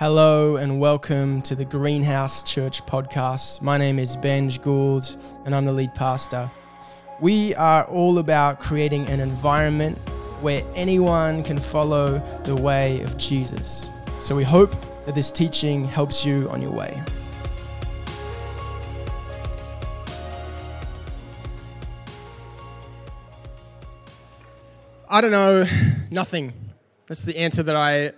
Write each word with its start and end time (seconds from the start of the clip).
Hello 0.00 0.56
and 0.56 0.80
welcome 0.80 1.42
to 1.42 1.54
the 1.54 1.66
Greenhouse 1.66 2.42
Church 2.42 2.82
podcast. 2.86 3.60
My 3.60 3.76
name 3.76 3.98
is 3.98 4.16
Benj 4.16 4.62
Gould 4.62 5.14
and 5.44 5.54
I'm 5.54 5.66
the 5.66 5.74
lead 5.74 5.94
pastor. 5.94 6.50
We 7.20 7.54
are 7.56 7.84
all 7.84 8.16
about 8.16 8.60
creating 8.60 9.06
an 9.08 9.20
environment 9.20 9.98
where 10.40 10.62
anyone 10.74 11.42
can 11.42 11.60
follow 11.60 12.18
the 12.44 12.56
way 12.56 13.02
of 13.02 13.18
Jesus. 13.18 13.90
So 14.20 14.34
we 14.34 14.42
hope 14.42 14.74
that 15.04 15.14
this 15.14 15.30
teaching 15.30 15.84
helps 15.84 16.24
you 16.24 16.48
on 16.48 16.62
your 16.62 16.72
way. 16.72 16.98
I 25.10 25.20
don't 25.20 25.30
know, 25.30 25.66
nothing. 26.10 26.54
That's 27.06 27.24
the 27.24 27.36
answer 27.36 27.62
that 27.64 27.76
I 27.76 28.12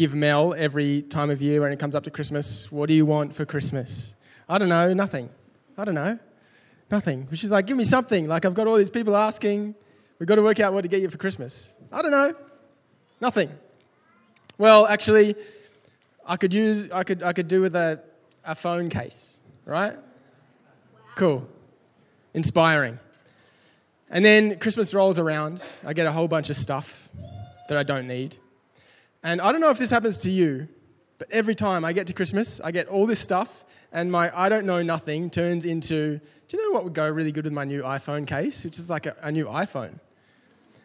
give 0.00 0.14
Mel 0.14 0.54
every 0.54 1.02
time 1.02 1.28
of 1.28 1.42
year 1.42 1.60
when 1.60 1.72
it 1.72 1.78
comes 1.78 1.94
up 1.94 2.04
to 2.04 2.10
Christmas. 2.10 2.72
What 2.72 2.86
do 2.88 2.94
you 2.94 3.04
want 3.04 3.34
for 3.34 3.44
Christmas? 3.44 4.14
I 4.48 4.56
don't 4.56 4.70
know, 4.70 4.94
nothing. 4.94 5.28
I 5.76 5.84
don't 5.84 5.94
know, 5.94 6.18
nothing. 6.90 7.28
She's 7.34 7.50
like, 7.50 7.66
give 7.66 7.76
me 7.76 7.84
something. 7.84 8.26
Like, 8.26 8.46
I've 8.46 8.54
got 8.54 8.66
all 8.66 8.76
these 8.76 8.88
people 8.88 9.14
asking. 9.14 9.74
We've 10.18 10.26
got 10.26 10.36
to 10.36 10.42
work 10.42 10.58
out 10.58 10.72
what 10.72 10.82
to 10.82 10.88
get 10.88 11.02
you 11.02 11.10
for 11.10 11.18
Christmas. 11.18 11.74
I 11.92 12.00
don't 12.00 12.12
know, 12.12 12.34
nothing. 13.20 13.50
Well, 14.56 14.86
actually, 14.86 15.34
I 16.26 16.38
could 16.38 16.54
use, 16.54 16.90
I 16.90 17.04
could, 17.04 17.22
I 17.22 17.34
could 17.34 17.48
do 17.48 17.60
with 17.60 17.76
a, 17.76 18.02
a 18.42 18.54
phone 18.54 18.88
case, 18.88 19.38
right? 19.66 19.96
Cool. 21.14 21.46
Inspiring. 22.32 22.98
And 24.08 24.24
then 24.24 24.58
Christmas 24.60 24.94
rolls 24.94 25.18
around. 25.18 25.62
I 25.84 25.92
get 25.92 26.06
a 26.06 26.12
whole 26.12 26.26
bunch 26.26 26.48
of 26.48 26.56
stuff 26.56 27.10
that 27.68 27.76
I 27.76 27.82
don't 27.82 28.08
need. 28.08 28.38
And 29.22 29.40
I 29.40 29.52
don't 29.52 29.60
know 29.60 29.70
if 29.70 29.78
this 29.78 29.90
happens 29.90 30.18
to 30.18 30.30
you, 30.30 30.68
but 31.18 31.30
every 31.30 31.54
time 31.54 31.84
I 31.84 31.92
get 31.92 32.06
to 32.06 32.12
Christmas, 32.12 32.60
I 32.60 32.70
get 32.70 32.88
all 32.88 33.06
this 33.06 33.20
stuff, 33.20 33.64
and 33.92 34.10
my 34.10 34.30
I 34.34 34.48
don't 34.48 34.66
know 34.66 34.82
nothing 34.82 35.30
turns 35.30 35.64
into 35.64 36.20
do 36.48 36.56
you 36.56 36.64
know 36.64 36.74
what 36.74 36.84
would 36.84 36.94
go 36.94 37.08
really 37.08 37.32
good 37.32 37.44
with 37.44 37.52
my 37.52 37.64
new 37.64 37.82
iPhone 37.82 38.26
case, 38.26 38.64
which 38.64 38.78
is 38.78 38.90
like 38.90 39.06
a, 39.06 39.16
a 39.22 39.30
new 39.30 39.46
iPhone? 39.46 39.98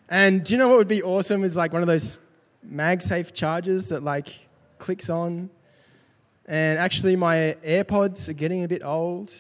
And 0.09 0.43
do 0.43 0.53
you 0.53 0.57
know 0.59 0.67
what 0.67 0.77
would 0.77 0.87
be 0.87 1.01
awesome 1.01 1.43
is 1.43 1.55
like 1.55 1.73
one 1.73 1.81
of 1.81 1.87
those 1.87 2.19
MagSafe 2.71 3.33
chargers 3.33 3.89
that 3.89 4.03
like 4.03 4.47
clicks 4.77 5.09
on. 5.09 5.49
And 6.45 6.77
actually, 6.77 7.15
my 7.15 7.57
AirPods 7.65 8.29
are 8.29 8.33
getting 8.33 8.63
a 8.63 8.67
bit 8.67 8.83
old. 8.83 9.33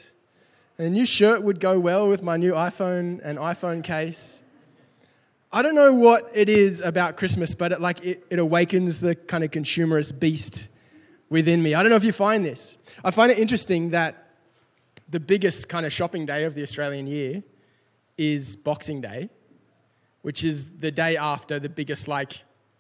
And 0.77 0.87
a 0.87 0.89
new 0.89 1.05
shirt 1.05 1.43
would 1.43 1.59
go 1.59 1.79
well 1.79 2.07
with 2.07 2.23
my 2.23 2.37
new 2.37 2.53
iPhone 2.53 3.21
and 3.23 3.37
iPhone 3.37 3.83
case. 3.83 4.41
I 5.55 5.61
don't 5.61 5.73
know 5.73 5.93
what 5.93 6.23
it 6.33 6.49
is 6.49 6.81
about 6.81 7.15
Christmas, 7.15 7.55
but 7.55 7.71
it, 7.71 7.79
like 7.79 8.03
it, 8.03 8.27
it 8.29 8.39
awakens 8.39 8.99
the 8.99 9.15
kind 9.15 9.41
of 9.41 9.51
consumerist 9.51 10.19
beast 10.19 10.67
within 11.29 11.63
me. 11.63 11.73
I 11.73 11.81
don't 11.81 11.91
know 11.91 11.95
if 11.95 12.03
you 12.03 12.11
find 12.11 12.43
this. 12.43 12.77
I 13.05 13.11
find 13.11 13.31
it 13.31 13.39
interesting 13.39 13.91
that 13.91 14.31
the 15.07 15.19
biggest 15.21 15.69
kind 15.69 15.85
of 15.85 15.93
shopping 15.93 16.25
day 16.25 16.43
of 16.43 16.55
the 16.55 16.63
Australian 16.63 17.07
year 17.07 17.41
is 18.17 18.57
Boxing 18.57 18.99
Day, 18.99 19.29
which 20.23 20.43
is 20.43 20.79
the 20.79 20.91
day 20.91 21.15
after 21.15 21.57
the 21.57 21.69
biggest 21.69 22.09
like 22.09 22.33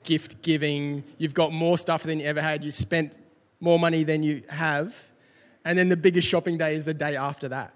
gift 0.03 0.41
giving. 0.41 1.01
You've 1.17 1.33
got 1.33 1.53
more 1.53 1.77
stuff 1.77 2.03
than 2.03 2.19
you 2.19 2.25
ever 2.25 2.41
had. 2.41 2.61
You 2.61 2.71
spent 2.71 3.19
more 3.61 3.79
money 3.79 4.03
than 4.03 4.21
you 4.21 4.43
have. 4.49 5.01
And 5.63 5.79
then 5.79 5.87
the 5.87 5.95
biggest 5.95 6.27
shopping 6.27 6.57
day 6.57 6.75
is 6.75 6.83
the 6.83 6.93
day 6.93 7.15
after 7.15 7.47
that. 7.47 7.73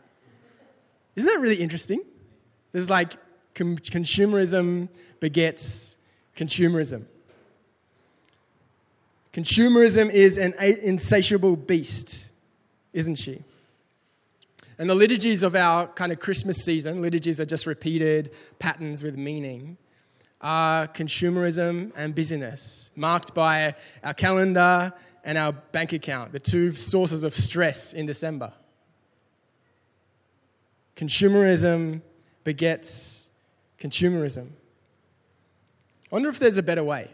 Isn't 1.15 1.33
that 1.33 1.39
really 1.39 1.55
interesting? 1.55 2.01
There's 2.73 2.89
like 2.89 3.13
consumerism 3.55 4.89
begets 5.19 5.97
consumerism. 6.35 7.05
Consumerism 9.33 10.09
is 10.09 10.37
an 10.37 10.53
insatiable 10.81 11.55
beast, 11.55 12.29
isn't 12.93 13.15
she? 13.15 13.43
And 14.77 14.89
the 14.89 14.95
liturgies 14.95 15.43
of 15.43 15.55
our 15.55 15.87
kind 15.87 16.11
of 16.11 16.19
Christmas 16.19 16.63
season, 16.63 17.01
liturgies 17.01 17.39
are 17.39 17.45
just 17.45 17.65
repeated 17.65 18.31
patterns 18.59 19.03
with 19.03 19.17
meaning, 19.17 19.77
are 20.41 20.87
consumerism 20.87 21.91
and 21.97 22.15
busyness, 22.15 22.89
marked 22.95 23.35
by 23.35 23.75
our 24.03 24.13
calendar 24.13 24.93
and 25.25 25.37
our 25.37 25.51
bank 25.51 25.91
account, 25.91 26.31
the 26.31 26.39
two 26.39 26.71
sources 26.71 27.25
of 27.25 27.35
stress 27.35 27.93
in 27.93 28.05
December. 28.05 28.53
Consumerism 30.95 32.01
begets 32.43 33.28
consumerism. 33.79 34.47
I 36.11 36.15
wonder 36.15 36.29
if 36.29 36.39
there's 36.39 36.57
a 36.57 36.63
better 36.63 36.83
way. 36.83 37.09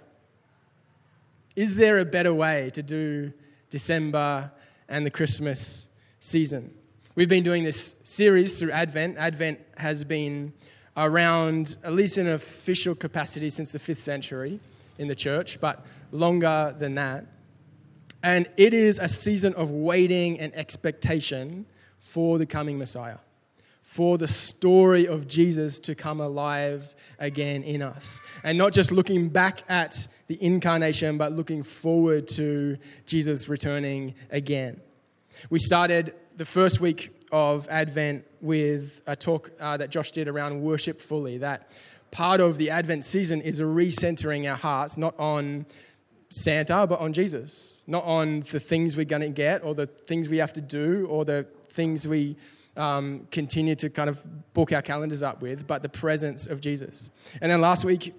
Is 1.56 1.78
there 1.78 2.00
a 2.00 2.06
better 2.06 2.34
way 2.34 2.70
to 2.74 2.84
do 2.84 3.32
December 3.70 4.52
and 4.90 5.06
the 5.06 5.12
Christmas 5.12 5.88
season? 6.20 6.74
We've 7.16 7.30
been 7.30 7.44
doing 7.44 7.64
this 7.64 7.96
series 8.04 8.60
through 8.60 8.72
Advent. 8.72 9.18
Advent 9.18 9.60
has 9.78 10.04
been 10.04 10.54
around, 10.98 11.78
at 11.84 11.94
least 11.94 12.18
in 12.18 12.28
an 12.28 12.34
official 12.34 12.96
capacity, 12.96 13.50
since 13.50 13.72
the 13.72 13.80
fifth 13.80 14.00
century 14.00 14.60
in 14.98 15.08
the 15.08 15.16
church, 15.16 15.60
but 15.60 15.86
longer 16.12 16.76
than 16.78 16.96
that. 16.96 17.26
And 18.24 18.48
it 18.58 18.74
is 18.74 19.00
a 19.00 19.08
season 19.08 19.54
of 19.56 19.72
waiting 19.72 20.40
and 20.40 20.54
expectation 20.56 21.66
for 22.00 22.38
the 22.38 22.46
coming 22.46 22.78
Messiah 22.78 23.18
for 23.96 24.18
the 24.18 24.28
story 24.28 25.08
of 25.08 25.26
Jesus 25.26 25.80
to 25.80 25.96
come 25.96 26.20
alive 26.20 26.94
again 27.18 27.64
in 27.64 27.82
us. 27.82 28.20
And 28.44 28.58
not 28.58 28.74
just 28.74 28.92
looking 28.92 29.30
back 29.30 29.64
at 29.70 30.10
the 30.28 30.38
incarnation, 30.44 31.18
but 31.18 31.32
looking 31.32 31.64
forward 31.64 32.28
to 32.28 32.76
Jesus 33.06 33.48
returning 33.48 34.14
again. 34.32 34.82
We 35.50 35.60
started 35.60 36.14
the 36.36 36.44
first 36.44 36.82
week 36.82 37.26
of 37.32 37.70
Advent 37.70 38.26
with 38.42 39.02
a 39.08 39.16
talk 39.16 39.52
uh, 39.62 39.78
that 39.78 39.92
Josh 39.92 40.12
did 40.12 40.28
around 40.28 40.62
worship 40.62 41.00
fully. 41.00 41.38
That 41.38 41.72
part 42.12 42.42
of 42.42 42.58
the 42.58 42.72
Advent 42.72 43.06
season 43.06 43.42
is 43.42 43.62
recentering 43.62 44.46
our 44.52 44.58
hearts, 44.58 44.98
not 44.98 45.18
on 45.18 45.66
Santa, 46.30 46.86
but 46.86 47.00
on 47.00 47.14
Jesus. 47.14 47.86
Not 47.88 48.04
on 48.04 48.42
the 48.42 48.60
things 48.60 48.98
we're 48.98 49.06
going 49.06 49.22
to 49.22 49.30
get 49.30 49.64
or 49.64 49.74
the 49.74 49.88
things 49.88 50.28
we 50.28 50.40
have 50.40 50.52
to 50.52 50.62
do 50.62 51.08
or 51.10 51.24
the 51.24 51.48
things 51.70 52.06
we 52.06 52.36
um, 52.78 53.28
continue 53.32 53.76
to 53.76 53.90
kind 53.90 54.10
of 54.10 54.22
book 54.54 54.72
our 54.72 54.82
calendars 54.82 55.24
up 55.24 55.42
with, 55.42 55.68
but 55.68 55.82
the 55.82 55.90
presence 55.90 56.48
of 56.48 56.62
Jesus. 56.62 57.10
And 57.42 57.52
then 57.52 57.62
last 57.62 57.86
week, 57.86 58.14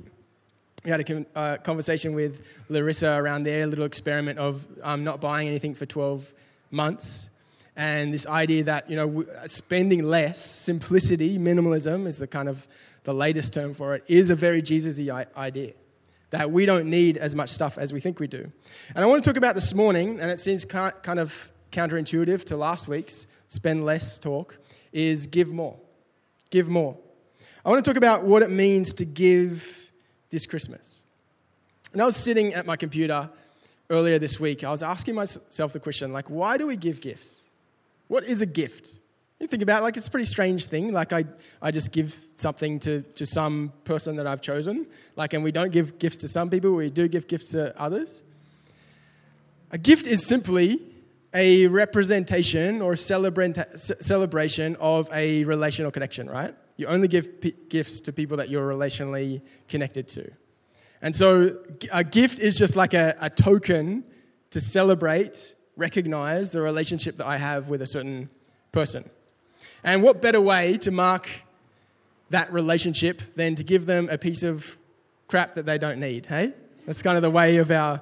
we 0.84 0.90
had 0.90 1.10
a 1.10 1.26
uh, 1.36 1.56
conversation 1.58 2.14
with 2.14 2.46
Larissa 2.68 3.12
around 3.16 3.42
their 3.42 3.66
little 3.66 3.84
experiment 3.84 4.38
of 4.38 4.66
um, 4.82 5.02
not 5.02 5.20
buying 5.20 5.48
anything 5.48 5.74
for 5.74 5.84
12 5.84 6.32
months. 6.70 7.30
And 7.76 8.14
this 8.14 8.26
idea 8.26 8.64
that, 8.64 8.88
you 8.88 8.96
know, 8.96 9.26
spending 9.46 10.04
less, 10.04 10.42
simplicity, 10.42 11.38
minimalism 11.38 12.06
is 12.06 12.18
the 12.18 12.26
kind 12.26 12.48
of 12.48 12.66
the 13.04 13.12
latest 13.12 13.52
term 13.52 13.74
for 13.74 13.94
it, 13.94 14.04
is 14.08 14.30
a 14.30 14.34
very 14.34 14.62
Jesus-y 14.62 15.26
idea. 15.36 15.72
That 16.30 16.50
we 16.50 16.66
don't 16.66 16.86
need 16.86 17.16
as 17.18 17.34
much 17.34 17.50
stuff 17.50 17.78
as 17.78 17.92
we 17.92 18.00
think 18.00 18.18
we 18.18 18.26
do. 18.26 18.50
And 18.94 19.04
I 19.04 19.06
want 19.06 19.22
to 19.22 19.28
talk 19.28 19.36
about 19.36 19.54
this 19.54 19.74
morning, 19.74 20.20
and 20.20 20.30
it 20.30 20.40
seems 20.40 20.64
kind 20.64 21.20
of 21.20 21.50
counterintuitive 21.72 22.44
to 22.44 22.56
last 22.56 22.88
week's, 22.88 23.26
spend 23.48 23.84
less 23.84 24.18
talk, 24.18 24.58
is 24.92 25.26
give 25.26 25.48
more. 25.48 25.76
Give 26.50 26.68
more. 26.68 26.96
I 27.64 27.70
want 27.70 27.84
to 27.84 27.90
talk 27.90 27.96
about 27.96 28.24
what 28.24 28.42
it 28.42 28.50
means 28.50 28.94
to 28.94 29.04
give 29.04 29.90
this 30.30 30.46
Christmas. 30.46 31.02
And 31.92 32.00
I 32.00 32.04
was 32.04 32.16
sitting 32.16 32.54
at 32.54 32.66
my 32.66 32.76
computer 32.76 33.28
earlier 33.90 34.18
this 34.18 34.38
week. 34.38 34.64
I 34.64 34.70
was 34.70 34.82
asking 34.82 35.14
myself 35.14 35.72
the 35.72 35.80
question, 35.80 36.12
like, 36.12 36.28
why 36.28 36.56
do 36.56 36.66
we 36.66 36.76
give 36.76 37.00
gifts? 37.00 37.44
What 38.08 38.24
is 38.24 38.42
a 38.42 38.46
gift? 38.46 39.00
You 39.40 39.46
think 39.46 39.62
about 39.62 39.80
it, 39.80 39.84
like 39.84 39.96
it's 39.96 40.08
a 40.08 40.10
pretty 40.10 40.26
strange 40.26 40.66
thing. 40.66 40.92
Like 40.92 41.12
I, 41.12 41.24
I 41.60 41.70
just 41.70 41.92
give 41.92 42.16
something 42.36 42.78
to, 42.80 43.02
to 43.02 43.26
some 43.26 43.72
person 43.84 44.16
that 44.16 44.26
I've 44.26 44.40
chosen. 44.40 44.86
Like, 45.14 45.34
and 45.34 45.44
we 45.44 45.52
don't 45.52 45.72
give 45.72 45.98
gifts 45.98 46.18
to 46.18 46.28
some 46.28 46.48
people, 46.48 46.72
we 46.72 46.88
do 46.88 47.06
give 47.08 47.28
gifts 47.28 47.50
to 47.50 47.78
others. 47.80 48.22
A 49.72 49.78
gift 49.78 50.06
is 50.06 50.26
simply 50.26 50.80
a 51.36 51.66
representation 51.66 52.80
or 52.80 52.96
celebration 52.96 54.76
of 54.76 55.10
a 55.12 55.44
relational 55.44 55.90
connection, 55.90 56.30
right? 56.30 56.54
You 56.78 56.86
only 56.86 57.08
give 57.08 57.42
p- 57.42 57.54
gifts 57.68 58.00
to 58.02 58.12
people 58.12 58.38
that 58.38 58.48
you're 58.48 58.66
relationally 58.66 59.42
connected 59.68 60.08
to. 60.08 60.30
And 61.02 61.14
so 61.14 61.58
a 61.92 62.02
gift 62.02 62.38
is 62.38 62.56
just 62.56 62.74
like 62.74 62.94
a, 62.94 63.14
a 63.20 63.28
token 63.28 64.04
to 64.50 64.60
celebrate, 64.60 65.54
recognize 65.76 66.52
the 66.52 66.62
relationship 66.62 67.18
that 67.18 67.26
I 67.26 67.36
have 67.36 67.68
with 67.68 67.82
a 67.82 67.86
certain 67.86 68.30
person. 68.72 69.08
And 69.84 70.02
what 70.02 70.22
better 70.22 70.40
way 70.40 70.78
to 70.78 70.90
mark 70.90 71.28
that 72.30 72.50
relationship 72.50 73.20
than 73.34 73.54
to 73.56 73.62
give 73.62 73.84
them 73.84 74.08
a 74.10 74.16
piece 74.16 74.42
of 74.42 74.78
crap 75.28 75.54
that 75.56 75.66
they 75.66 75.76
don't 75.76 76.00
need, 76.00 76.24
hey? 76.26 76.54
That's 76.86 77.02
kind 77.02 77.16
of 77.16 77.22
the 77.22 77.30
way 77.30 77.58
of 77.58 77.70
our 77.70 78.00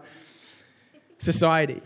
society. 1.19 1.81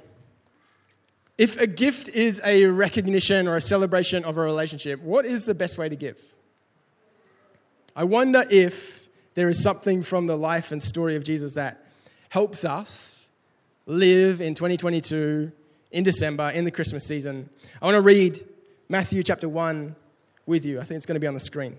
If 1.38 1.60
a 1.60 1.68
gift 1.68 2.08
is 2.08 2.42
a 2.44 2.66
recognition 2.66 3.46
or 3.46 3.56
a 3.56 3.60
celebration 3.60 4.24
of 4.24 4.36
a 4.36 4.40
relationship, 4.40 5.00
what 5.00 5.24
is 5.24 5.44
the 5.44 5.54
best 5.54 5.78
way 5.78 5.88
to 5.88 5.96
give? 5.96 6.20
I 7.94 8.04
wonder 8.04 8.44
if 8.50 9.08
there 9.34 9.48
is 9.48 9.62
something 9.62 10.02
from 10.02 10.26
the 10.26 10.36
life 10.36 10.72
and 10.72 10.82
story 10.82 11.14
of 11.14 11.22
Jesus 11.22 11.54
that 11.54 11.84
helps 12.28 12.64
us 12.64 13.30
live 13.86 14.40
in 14.40 14.54
2022 14.54 15.52
in 15.92 16.02
December 16.02 16.50
in 16.50 16.64
the 16.64 16.70
Christmas 16.70 17.04
season, 17.04 17.48
I 17.80 17.86
want 17.86 17.94
to 17.94 18.02
read 18.02 18.44
Matthew 18.88 19.22
chapter 19.22 19.48
1 19.48 19.94
with 20.44 20.64
you. 20.64 20.80
I 20.80 20.84
think 20.84 20.96
it's 20.96 21.06
going 21.06 21.14
to 21.14 21.20
be 21.20 21.26
on 21.26 21.34
the 21.34 21.40
screen. 21.40 21.78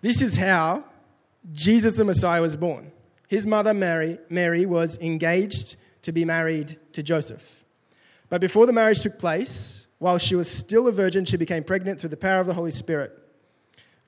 This 0.00 0.20
is 0.20 0.36
how 0.36 0.84
Jesus 1.52 1.96
the 1.96 2.04
Messiah 2.04 2.42
was 2.42 2.56
born. 2.56 2.92
His 3.28 3.46
mother 3.46 3.72
Mary, 3.72 4.18
Mary 4.28 4.66
was 4.66 4.98
engaged 4.98 5.76
to 6.02 6.12
be 6.12 6.24
married 6.24 6.76
to 6.92 7.02
Joseph. 7.02 7.57
But 8.28 8.40
before 8.40 8.66
the 8.66 8.72
marriage 8.72 9.00
took 9.00 9.18
place, 9.18 9.86
while 9.98 10.18
she 10.18 10.36
was 10.36 10.50
still 10.50 10.86
a 10.86 10.92
virgin, 10.92 11.24
she 11.24 11.36
became 11.36 11.64
pregnant 11.64 12.00
through 12.00 12.10
the 12.10 12.16
power 12.16 12.40
of 12.40 12.46
the 12.46 12.54
Holy 12.54 12.70
Spirit. 12.70 13.12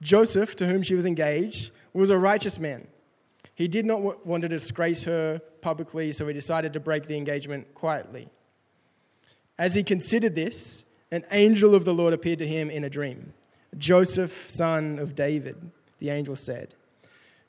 Joseph, 0.02 0.56
to 0.56 0.66
whom 0.66 0.82
she 0.82 0.94
was 0.94 1.06
engaged, 1.06 1.72
was 1.92 2.10
a 2.10 2.18
righteous 2.18 2.58
man. 2.58 2.86
He 3.54 3.68
did 3.68 3.84
not 3.84 4.26
want 4.26 4.42
to 4.42 4.48
disgrace 4.48 5.04
her 5.04 5.40
publicly, 5.60 6.12
so 6.12 6.26
he 6.26 6.32
decided 6.32 6.72
to 6.72 6.80
break 6.80 7.06
the 7.06 7.16
engagement 7.16 7.74
quietly. 7.74 8.28
As 9.58 9.74
he 9.74 9.82
considered 9.82 10.34
this, 10.34 10.84
an 11.10 11.24
angel 11.30 11.74
of 11.74 11.84
the 11.84 11.92
Lord 11.92 12.14
appeared 12.14 12.38
to 12.38 12.46
him 12.46 12.70
in 12.70 12.84
a 12.84 12.90
dream. 12.90 13.34
Joseph, 13.76 14.48
son 14.48 14.98
of 14.98 15.14
David, 15.14 15.56
the 15.98 16.10
angel 16.10 16.36
said, 16.36 16.74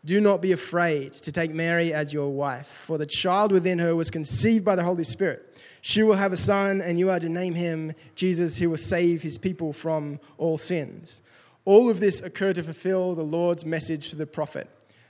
Do 0.03 0.19
not 0.19 0.41
be 0.41 0.51
afraid 0.51 1.13
to 1.13 1.31
take 1.31 1.51
Mary 1.51 1.93
as 1.93 2.11
your 2.11 2.29
wife, 2.29 2.67
for 2.67 2.97
the 2.97 3.05
child 3.05 3.51
within 3.51 3.79
her 3.79 3.95
was 3.95 4.11
conceived 4.11 4.65
by 4.65 4.75
the 4.75 4.83
Holy 4.83 5.03
Spirit. 5.03 5.57
She 5.81 6.03
will 6.03 6.15
have 6.15 6.31
a 6.31 6.37
son, 6.37 6.79
and 6.79 6.97
you 6.99 7.09
are 7.09 7.19
to 7.19 7.29
name 7.29 7.55
him 7.55 7.93
Jesus, 8.15 8.57
who 8.57 8.69
will 8.69 8.77
save 8.77 9.21
his 9.21 9.37
people 9.37 9.73
from 9.73 10.19
all 10.37 10.57
sins. 10.57 11.21
All 11.65 11.89
of 11.89 11.99
this 11.99 12.21
occurred 12.21 12.55
to 12.55 12.63
fulfill 12.63 13.15
the 13.15 13.23
Lord's 13.23 13.65
message 13.65 14.09
to 14.09 14.15
the 14.15 14.25
prophet 14.25 14.69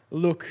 Look, 0.09 0.45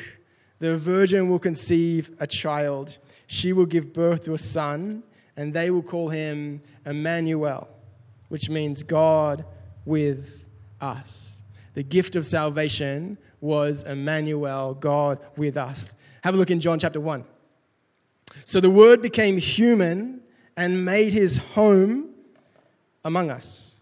the 0.58 0.76
virgin 0.76 1.28
will 1.28 1.38
conceive 1.38 2.10
a 2.18 2.26
child. 2.26 2.98
She 3.26 3.52
will 3.52 3.66
give 3.66 3.92
birth 3.92 4.24
to 4.24 4.34
a 4.34 4.38
son, 4.38 5.02
and 5.36 5.52
they 5.52 5.70
will 5.70 5.82
call 5.82 6.08
him 6.08 6.62
Emmanuel, 6.86 7.68
which 8.28 8.48
means 8.48 8.82
God 8.82 9.44
with 9.84 10.44
us. 10.80 11.42
The 11.74 11.82
gift 11.82 12.16
of 12.16 12.26
salvation 12.26 13.18
was 13.40 13.84
Emmanuel, 13.84 14.74
God 14.74 15.18
with 15.36 15.56
us. 15.56 15.94
Have 16.22 16.34
a 16.34 16.36
look 16.36 16.50
in 16.50 16.60
John 16.60 16.78
chapter 16.78 17.00
1. 17.00 17.24
So 18.44 18.60
the 18.60 18.70
Word 18.70 19.02
became 19.02 19.38
human 19.38 20.22
and 20.56 20.84
made 20.84 21.12
his 21.12 21.38
home 21.38 22.10
among 23.04 23.30
us. 23.30 23.80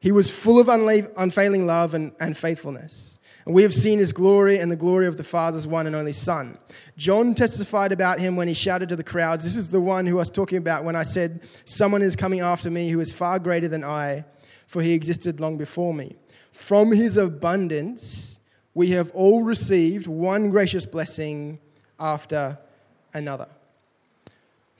He 0.00 0.12
was 0.12 0.28
full 0.30 0.58
of 0.58 0.68
unfailing 0.68 1.66
love 1.66 1.94
and, 1.94 2.12
and 2.20 2.36
faithfulness. 2.36 3.18
And 3.46 3.54
we 3.54 3.62
have 3.62 3.74
seen 3.74 3.98
his 3.98 4.12
glory 4.12 4.58
and 4.58 4.70
the 4.70 4.76
glory 4.76 5.06
of 5.06 5.16
the 5.16 5.24
Father's 5.24 5.66
one 5.66 5.86
and 5.86 5.94
only 5.94 6.12
Son. 6.12 6.56
John 6.96 7.34
testified 7.34 7.92
about 7.92 8.18
him 8.18 8.36
when 8.36 8.48
he 8.48 8.54
shouted 8.54 8.88
to 8.90 8.96
the 8.96 9.04
crowds, 9.04 9.44
This 9.44 9.56
is 9.56 9.70
the 9.70 9.80
one 9.80 10.06
who 10.06 10.16
I 10.16 10.20
was 10.20 10.30
talking 10.30 10.58
about 10.58 10.84
when 10.84 10.96
I 10.96 11.02
said, 11.02 11.42
Someone 11.64 12.02
is 12.02 12.16
coming 12.16 12.40
after 12.40 12.70
me 12.70 12.88
who 12.88 13.00
is 13.00 13.12
far 13.12 13.38
greater 13.38 13.68
than 13.68 13.84
I, 13.84 14.24
for 14.66 14.80
he 14.82 14.92
existed 14.92 15.40
long 15.40 15.58
before 15.58 15.92
me. 15.92 16.16
From 16.52 16.92
his 16.92 17.16
abundance, 17.16 18.40
we 18.72 18.90
have 18.90 19.10
all 19.12 19.42
received 19.42 20.06
one 20.06 20.50
gracious 20.50 20.86
blessing 20.86 21.58
after 21.98 22.58
another. 23.12 23.48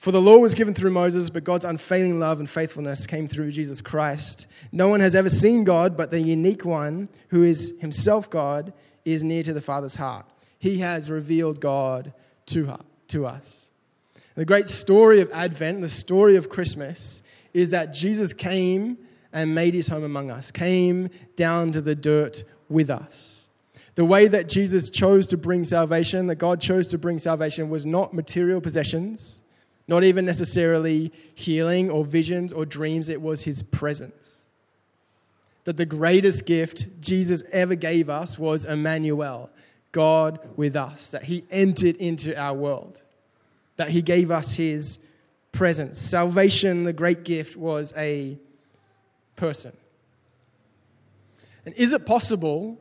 For 0.04 0.12
the 0.12 0.20
law 0.20 0.36
was 0.36 0.52
given 0.52 0.74
through 0.74 0.90
Moses, 0.90 1.30
but 1.30 1.44
God's 1.44 1.64
unfailing 1.64 2.20
love 2.20 2.38
and 2.38 2.50
faithfulness 2.50 3.06
came 3.06 3.26
through 3.26 3.50
Jesus 3.52 3.80
Christ. 3.80 4.48
No 4.70 4.88
one 4.88 5.00
has 5.00 5.14
ever 5.14 5.30
seen 5.30 5.64
God, 5.64 5.96
but 5.96 6.10
the 6.10 6.20
unique 6.20 6.66
one, 6.66 7.08
who 7.28 7.42
is 7.42 7.72
himself 7.80 8.28
God, 8.28 8.74
is 9.06 9.24
near 9.24 9.42
to 9.42 9.54
the 9.54 9.62
Father's 9.62 9.96
heart. 9.96 10.26
He 10.58 10.80
has 10.80 11.10
revealed 11.10 11.58
God 11.58 12.12
to, 12.48 12.66
her, 12.66 12.80
to 13.08 13.24
us. 13.24 13.70
The 14.34 14.44
great 14.44 14.68
story 14.68 15.22
of 15.22 15.32
Advent, 15.32 15.80
the 15.80 15.88
story 15.88 16.36
of 16.36 16.50
Christmas, 16.50 17.22
is 17.54 17.70
that 17.70 17.94
Jesus 17.94 18.34
came 18.34 18.98
and 19.32 19.54
made 19.54 19.72
his 19.72 19.88
home 19.88 20.04
among 20.04 20.30
us, 20.30 20.50
came 20.50 21.08
down 21.34 21.72
to 21.72 21.80
the 21.80 21.94
dirt 21.94 22.44
with 22.68 22.90
us. 22.90 23.48
The 23.94 24.04
way 24.04 24.28
that 24.28 24.50
Jesus 24.50 24.90
chose 24.90 25.26
to 25.28 25.38
bring 25.38 25.64
salvation, 25.64 26.26
that 26.26 26.36
God 26.36 26.60
chose 26.60 26.88
to 26.88 26.98
bring 26.98 27.18
salvation, 27.18 27.70
was 27.70 27.86
not 27.86 28.12
material 28.12 28.60
possessions 28.60 29.43
not 29.86 30.04
even 30.04 30.24
necessarily 30.24 31.12
healing 31.34 31.90
or 31.90 32.04
visions 32.04 32.52
or 32.52 32.64
dreams, 32.64 33.08
it 33.08 33.20
was 33.20 33.44
his 33.44 33.62
presence. 33.62 34.48
That 35.64 35.76
the 35.76 35.86
greatest 35.86 36.46
gift 36.46 37.00
Jesus 37.00 37.42
ever 37.52 37.74
gave 37.74 38.08
us 38.08 38.38
was 38.38 38.64
Emmanuel, 38.64 39.50
God 39.92 40.38
with 40.56 40.76
us, 40.76 41.10
that 41.10 41.24
he 41.24 41.44
entered 41.50 41.96
into 41.96 42.38
our 42.38 42.54
world, 42.54 43.02
that 43.76 43.90
he 43.90 44.02
gave 44.02 44.30
us 44.30 44.54
his 44.54 44.98
presence. 45.52 45.98
Salvation, 45.98 46.84
the 46.84 46.92
great 46.92 47.24
gift, 47.24 47.56
was 47.56 47.92
a 47.96 48.38
person. 49.36 49.72
And 51.66 51.74
is 51.76 51.92
it 51.92 52.06
possible 52.06 52.78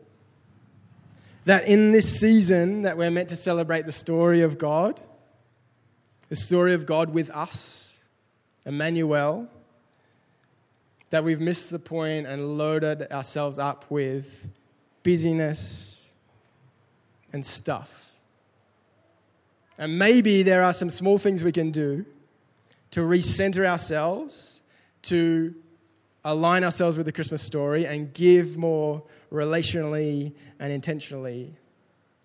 that 1.45 1.67
in 1.67 1.91
this 1.91 2.19
season 2.19 2.83
that 2.83 2.97
we're 2.97 3.11
meant 3.11 3.29
to 3.29 3.35
celebrate 3.35 3.85
the 3.85 3.91
story 3.91 4.41
of 4.41 4.57
God, 4.57 4.99
the 6.33 6.37
story 6.37 6.73
of 6.73 6.87
God 6.87 7.13
with 7.13 7.29
us, 7.29 8.03
Emmanuel, 8.65 9.47
that 11.11 11.23
we've 11.23 11.39
missed 11.39 11.69
the 11.69 11.77
point 11.77 12.25
and 12.25 12.57
loaded 12.57 13.03
ourselves 13.11 13.59
up 13.59 13.85
with 13.91 14.47
busyness 15.03 16.09
and 17.33 17.45
stuff. 17.45 18.11
And 19.77 19.99
maybe 19.99 20.41
there 20.41 20.63
are 20.63 20.73
some 20.73 20.89
small 20.89 21.19
things 21.19 21.43
we 21.43 21.51
can 21.51 21.69
do 21.69 22.03
to 22.89 23.01
recenter 23.01 23.67
ourselves, 23.67 24.63
to 25.03 25.53
align 26.25 26.63
ourselves 26.63 26.97
with 26.97 27.05
the 27.05 27.11
Christmas 27.11 27.43
story, 27.43 27.85
and 27.85 28.11
give 28.11 28.57
more 28.57 29.03
relationally 29.31 30.33
and 30.59 30.73
intentionally 30.73 31.53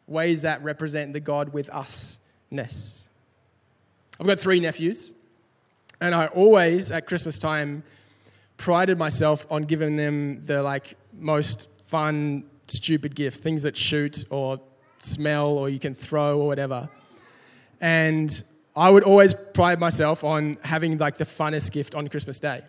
ways 0.07 0.41
that 0.41 0.63
represent 0.63 1.13
the 1.13 1.21
God 1.21 1.53
with 1.53 1.69
usness. 1.69 3.03
I've 4.21 4.27
got 4.27 4.41
three 4.41 4.61
nephews, 4.61 5.13
and 6.01 6.15
I 6.15 6.27
always, 6.27 6.91
at 6.91 7.07
Christmas 7.07 7.39
time, 7.39 7.85
prided 8.57 8.99
myself 8.99 9.47
on 9.51 9.63
giving 9.63 9.97
them 9.97 10.45
the 10.45 10.63
like 10.63 10.97
most 11.13 11.69
fun, 11.83 12.45
stupid 12.67 13.15
gifts, 13.15 13.39
things 13.39 13.63
that 13.63 13.77
shoot 13.77 14.25
or 14.31 14.61
smell 14.99 15.57
or 15.57 15.69
you 15.69 15.79
can 15.79 15.95
throw 15.95 16.41
or 16.41 16.49
whatever. 16.49 16.89
And 17.81 18.43
I 18.77 18.91
would 18.91 19.05
always 19.05 19.35
pride 19.35 19.81
myself 19.81 20.25
on 20.25 20.59
having 20.63 20.99
like 20.99 21.17
the 21.17 21.25
funnest 21.25 21.73
gift 21.73 21.95
on 21.95 22.09
Christmas 22.09 22.41
Day. 22.41 22.63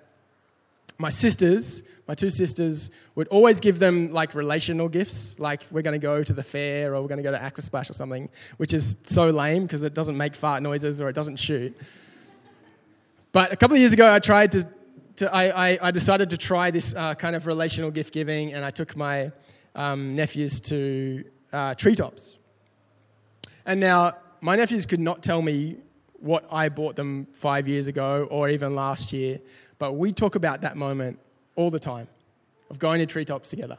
My 1.02 1.10
sisters, 1.10 1.84
my 2.10 2.14
two 2.14 2.30
sisters, 2.30 2.92
would 3.16 3.30
always 3.30 3.62
give 3.62 3.80
them 3.80 4.12
like 4.12 4.36
relational 4.36 4.90
gifts, 4.90 5.40
like 5.40 5.64
we're 5.72 5.82
going 5.82 6.00
to 6.00 6.06
go 6.06 6.22
to 6.22 6.34
the 6.34 6.44
fair 6.44 6.94
or 6.94 7.02
we're 7.02 7.08
going 7.08 7.24
to 7.24 7.24
go 7.24 7.32
to 7.32 7.38
Aquasplash 7.38 7.90
or 7.90 7.94
something, 7.94 8.28
which 8.58 8.74
is 8.74 8.98
so 9.04 9.30
lame 9.30 9.64
because 9.64 9.82
it 9.82 9.94
doesn't 9.94 10.18
make 10.18 10.36
fart 10.36 10.62
noises 10.62 11.00
or 11.00 11.08
it 11.08 11.14
doesn't 11.14 11.38
shoot. 11.38 11.74
But 13.32 13.54
a 13.54 13.56
couple 13.56 13.76
of 13.76 13.80
years 13.80 13.94
ago, 13.94 14.12
I 14.12 14.20
tried 14.20 14.52
to, 14.52 14.68
to 15.18 15.34
I, 15.34 15.70
I, 15.70 15.80
I 15.84 15.92
decided 15.92 16.32
to 16.32 16.38
try 16.38 16.70
this 16.70 16.94
uh, 16.94 17.16
kind 17.16 17.34
of 17.34 17.48
relational 17.48 17.92
gift 17.92 18.14
giving, 18.14 18.54
and 18.54 18.66
I 18.66 18.72
took 18.72 18.98
my 18.98 19.32
um, 19.76 20.16
nephews 20.16 20.60
to 20.62 21.24
uh, 21.54 21.76
treetops. 21.76 22.38
And 23.66 23.80
now, 23.80 24.18
my 24.42 24.58
nephews 24.58 24.86
could 24.86 25.00
not 25.00 25.24
tell 25.24 25.42
me 25.42 25.78
what 26.22 26.46
I 26.52 26.70
bought 26.70 26.96
them 26.96 27.28
five 27.34 27.68
years 27.68 27.88
ago 27.88 28.28
or 28.30 28.50
even 28.50 28.76
last 28.76 29.14
year, 29.14 29.40
but 29.78 29.94
we 29.94 30.12
talk 30.12 30.36
about 30.36 30.62
that 30.62 30.76
moment 30.76 31.20
all 31.56 31.70
the 31.70 31.80
time 31.80 32.08
of 32.70 32.80
going 32.80 33.00
to 33.00 33.06
treetops 33.06 33.50
together. 33.50 33.78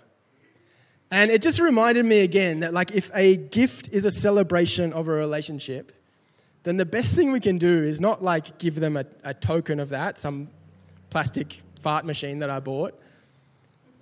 And 1.11 1.31
it 1.31 1.43
just 1.43 1.61
reminded 1.61 2.05
me 2.05 2.21
again 2.21 2.61
that, 2.61 2.73
like, 2.73 2.93
if 2.93 3.11
a 3.15 3.37
gift 3.37 3.89
is 3.93 4.05
a 4.05 4.11
celebration 4.11 4.93
of 4.93 5.09
a 5.09 5.11
relationship, 5.11 5.93
then 6.63 6.77
the 6.77 6.87
best 6.87 7.17
thing 7.17 7.33
we 7.33 7.41
can 7.41 7.59
do 7.59 7.83
is 7.83 8.01
not 8.01 8.23
like 8.23 8.59
give 8.59 8.77
them 8.77 8.97
a, 8.97 9.05
a 9.25 9.35
token 9.35 9.81
of 9.81 9.89
that, 9.89 10.19
some 10.19 10.49
plastic 11.09 11.61
fart 11.81 12.05
machine 12.05 12.39
that 12.41 12.51
I 12.51 12.61
bought, 12.61 13.01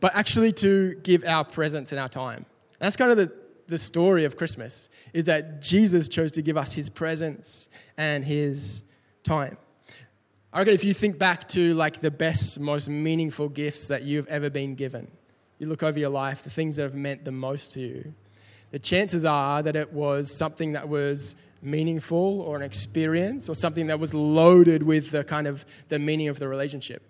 but 0.01 0.15
actually 0.15 0.53
to 0.53 0.95
give 1.03 1.25
our 1.25 1.45
presence 1.45 1.93
and 1.93 2.01
our 2.01 2.09
time. 2.09 2.45
That's 2.79 2.97
kind 2.97 3.11
of 3.11 3.17
the, 3.17 3.33
the 3.69 3.79
story 3.79 4.25
of 4.25 4.37
Christmas, 4.37 4.89
is 5.13 5.27
that 5.27 5.63
Jesus 5.63 6.09
chose 6.09 6.33
to 6.33 6.43
give 6.43 6.57
us 6.57 6.73
his 6.73 6.89
presence 6.89 7.69
and 7.97 8.25
his 8.25 8.83
time. 9.23 9.57
I 10.53 10.61
reckon 10.61 10.75
if 10.75 10.85
you 10.85 10.95
think 10.95 11.19
back 11.19 11.47
to 11.51 11.75
like 11.75 12.01
the 12.01 12.11
best, 12.11 12.59
most 12.59 12.89
meaningful 12.89 13.51
gifts 13.51 13.89
that 13.89 14.03
you've 14.03 14.27
ever 14.29 14.49
been 14.49 14.75
given, 14.75 15.07
you 15.59 15.67
look 15.67 15.83
over 15.83 15.99
your 15.99 16.09
life, 16.09 16.43
the 16.43 16.51
things 16.51 16.77
that 16.77 16.83
have 16.83 16.95
meant 16.95 17.25
the 17.25 17.33
most 17.33 17.73
to 17.73 17.81
you, 17.81 18.15
the 18.71 18.79
chances 18.79 19.25
are 19.25 19.63
that 19.63 19.77
it 19.77 19.93
was 19.93 20.35
something 20.35 20.73
that 20.73 20.89
was 20.89 21.35
meaningful 21.61 22.41
or 22.43 22.57
an 22.57 22.63
experience 22.63 23.49
or 23.49 23.55
something 23.55 23.89
that 23.89 24.01
was 24.01 24.15
loaded 24.15 24.83
with 24.83 25.11
the 25.11 25.25
kind 25.25 25.47
of 25.47 25.67
the 25.89 25.99
meaning 25.99 26.29
of 26.29 26.39
the 26.39 26.49
relationship. 26.49 27.03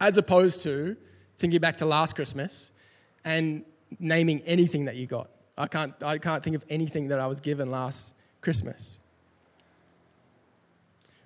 As 0.00 0.16
opposed 0.16 0.62
to 0.62 0.96
thinking 1.38 1.60
back 1.60 1.78
to 1.78 1.86
last 1.86 2.14
Christmas 2.14 2.70
and 3.24 3.64
naming 3.98 4.40
anything 4.42 4.84
that 4.84 4.96
you 4.96 5.06
got. 5.06 5.30
I 5.60 5.66
can't, 5.66 5.94
I 6.02 6.16
can't 6.16 6.42
think 6.42 6.56
of 6.56 6.64
anything 6.70 7.08
that 7.08 7.20
I 7.20 7.26
was 7.26 7.40
given 7.40 7.70
last 7.70 8.14
Christmas. 8.40 8.98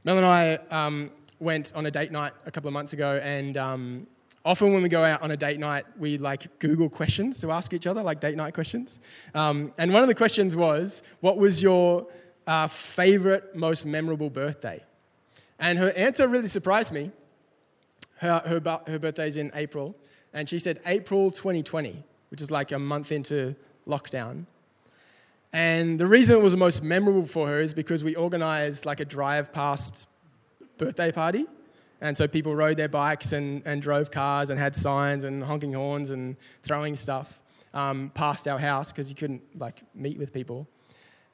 Mel 0.03 0.17
and 0.17 0.27
I 0.27 0.59
um, 0.71 1.11
went 1.39 1.73
on 1.77 1.87
a 1.87 1.91
date 1.91 2.11
night 2.11 2.33
a 2.45 2.51
couple 2.51 2.67
of 2.67 2.75
months 2.75 2.93
ago, 2.93 3.21
and 3.23 3.57
um, 3.57 4.07
often 4.45 4.73
when 4.73 4.83
we 4.83 4.89
go 4.89 5.05
out 5.05 5.23
on 5.23 5.31
a 5.31 5.37
date 5.37 5.61
night, 5.61 5.85
we 5.99 6.19
like 6.19 6.59
Google 6.59 6.89
questions 6.89 7.41
to 7.43 7.53
ask 7.53 7.73
each 7.73 7.87
other, 7.87 8.03
like 8.03 8.19
date 8.19 8.37
night 8.37 8.55
questions. 8.55 8.99
Um, 9.37 9.73
and 9.79 9.93
one 9.93 10.03
of 10.03 10.09
the 10.09 10.15
questions 10.17 10.57
was, 10.57 11.05
"What 11.21 11.39
was 11.39 11.63
your 11.63 12.09
uh, 12.49 12.67
favorite, 12.67 13.55
most 13.55 13.87
memorable 13.87 14.31
birthday?" 14.31 14.83
And 15.61 15.79
her 15.79 15.93
answer 15.93 16.27
really 16.27 16.49
surprised 16.49 16.93
me. 16.93 17.13
Her, 18.17 18.43
her, 18.47 18.81
her 18.89 18.99
birthday's 18.99 19.37
in 19.37 19.53
April, 19.55 19.95
and 20.33 20.49
she 20.49 20.59
said 20.59 20.81
April 20.87 21.31
2020, 21.31 22.03
which 22.31 22.43
is 22.43 22.51
like 22.51 22.73
a 22.73 22.79
month 22.81 23.13
into 23.13 23.55
lockdown. 23.87 24.47
And 25.53 26.01
the 26.01 26.07
reason 26.07 26.37
it 26.37 26.43
was 26.43 26.53
the 26.53 26.59
most 26.59 26.83
memorable 26.83 27.27
for 27.27 27.47
her 27.47 27.61
is 27.61 27.75
because 27.75 28.03
we 28.03 28.17
organized 28.17 28.87
like 28.87 29.01
a 29.01 29.05
drive 29.05 29.53
past 29.53 30.09
birthday 30.79 31.13
party. 31.13 31.47
And 32.01 32.17
so 32.17 32.27
people 32.27 32.57
rode 32.57 32.77
their 32.77 32.89
bikes 32.89 33.33
and, 33.33 33.63
and 33.65 33.81
drove 33.81 34.11
cars 34.11 34.51
and 34.51 34.59
had 34.59 34.75
signs 34.75 35.25
and 35.25 35.43
honking 35.43 35.73
horns 35.73 36.11
and 36.11 36.37
throwing 36.63 36.97
stuff 36.97 37.39
um, 37.73 38.11
past 38.15 38.49
our 38.49 38.59
house 38.59 38.91
because 38.93 39.09
you 39.09 39.17
couldn't 39.17 39.43
like 39.59 39.83
meet 39.95 40.19
with 40.19 40.33
people. 40.33 40.67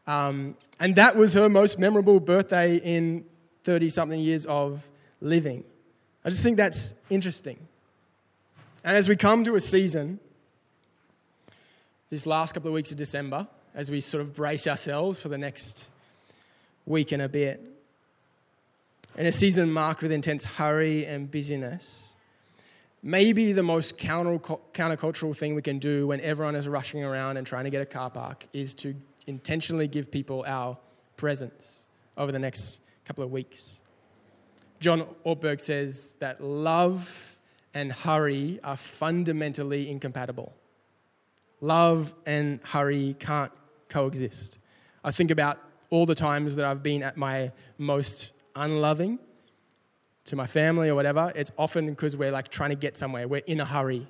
Um, 0.07 0.57
and 0.80 0.95
that 0.97 1.16
was 1.16 1.35
her 1.35 1.49
most 1.49 1.78
memorable 1.78 2.21
birthday 2.21 2.76
in 2.76 3.25
30 3.64 3.90
something 3.90 4.21
years 4.21 4.47
of 4.47 4.88
living. 5.21 5.64
I 6.25 6.30
just 6.30 6.42
think 6.42 6.57
that's 6.57 6.95
interesting. 7.09 7.59
And 8.85 8.97
as 8.97 9.09
we 9.09 9.16
come 9.16 9.45
to 9.45 9.54
a 9.54 9.61
season, 9.61 10.19
this 12.11 12.26
last 12.26 12.52
couple 12.52 12.69
of 12.69 12.75
weeks 12.75 12.90
of 12.90 12.99
December, 12.99 13.47
as 13.75 13.90
we 13.90 14.00
sort 14.00 14.21
of 14.21 14.35
brace 14.35 14.67
ourselves 14.67 15.21
for 15.21 15.29
the 15.29 15.38
next 15.38 15.88
week 16.85 17.12
and 17.12 17.23
a 17.23 17.29
bit. 17.29 17.61
In 19.17 19.26
a 19.26 19.33
season 19.33 19.73
marked 19.73 20.02
with 20.02 20.12
intense 20.12 20.45
hurry 20.45 21.07
and 21.07 21.31
busyness, 21.31 22.17
maybe 23.02 23.52
the 23.52 23.62
most 23.62 23.97
counter, 23.97 24.38
countercultural 24.38 25.37
thing 25.37 25.55
we 25.55 25.62
can 25.62 25.79
do 25.79 26.09
when 26.09 26.21
everyone 26.21 26.57
is 26.57 26.69
rushing 26.69 27.05
around 27.05 27.37
and 27.37 27.47
trying 27.47 27.64
to 27.64 27.71
get 27.71 27.81
a 27.81 27.87
car 27.87 28.11
park 28.11 28.47
is 28.52 28.75
to 28.75 28.95
intentionally 29.26 29.87
give 29.87 30.11
people 30.11 30.45
our 30.47 30.76
presence 31.17 31.87
over 32.17 32.33
the 32.33 32.38
next 32.38 32.81
couple 33.05 33.23
of 33.23 33.31
weeks. 33.31 33.81
John 34.81 35.07
Ortberg 35.25 35.61
says 35.61 36.14
that 36.19 36.40
love 36.40 37.38
and 37.75 37.93
hurry 37.93 38.59
are 38.64 38.76
fundamentally 38.76 39.90
incompatible. 39.90 40.52
Love 41.61 42.14
and 42.26 42.61
hurry 42.64 43.17
can't 43.19 43.52
coexist. 43.88 44.59
I 45.05 45.11
think 45.11 45.31
about 45.31 45.59
all 45.90 46.07
the 46.07 46.14
times 46.14 46.57
that 46.57 46.64
I've 46.64 46.83
been 46.83 47.02
at 47.02 47.17
my 47.17 47.52
most 47.79 48.33
unloving 48.55 49.19
to 50.26 50.37
my 50.37 50.47
family 50.47 50.88
or 50.88 50.95
whatever. 50.95 51.33
It's 51.35 51.50
often 51.59 51.90
because 51.90 52.17
we're 52.17 52.31
like 52.31 52.49
trying 52.49 52.71
to 52.71 52.76
get 52.76 52.97
somewhere. 52.97 53.26
We're 53.26 53.43
in 53.47 53.61
a 53.61 53.64
hurry. 53.64 54.07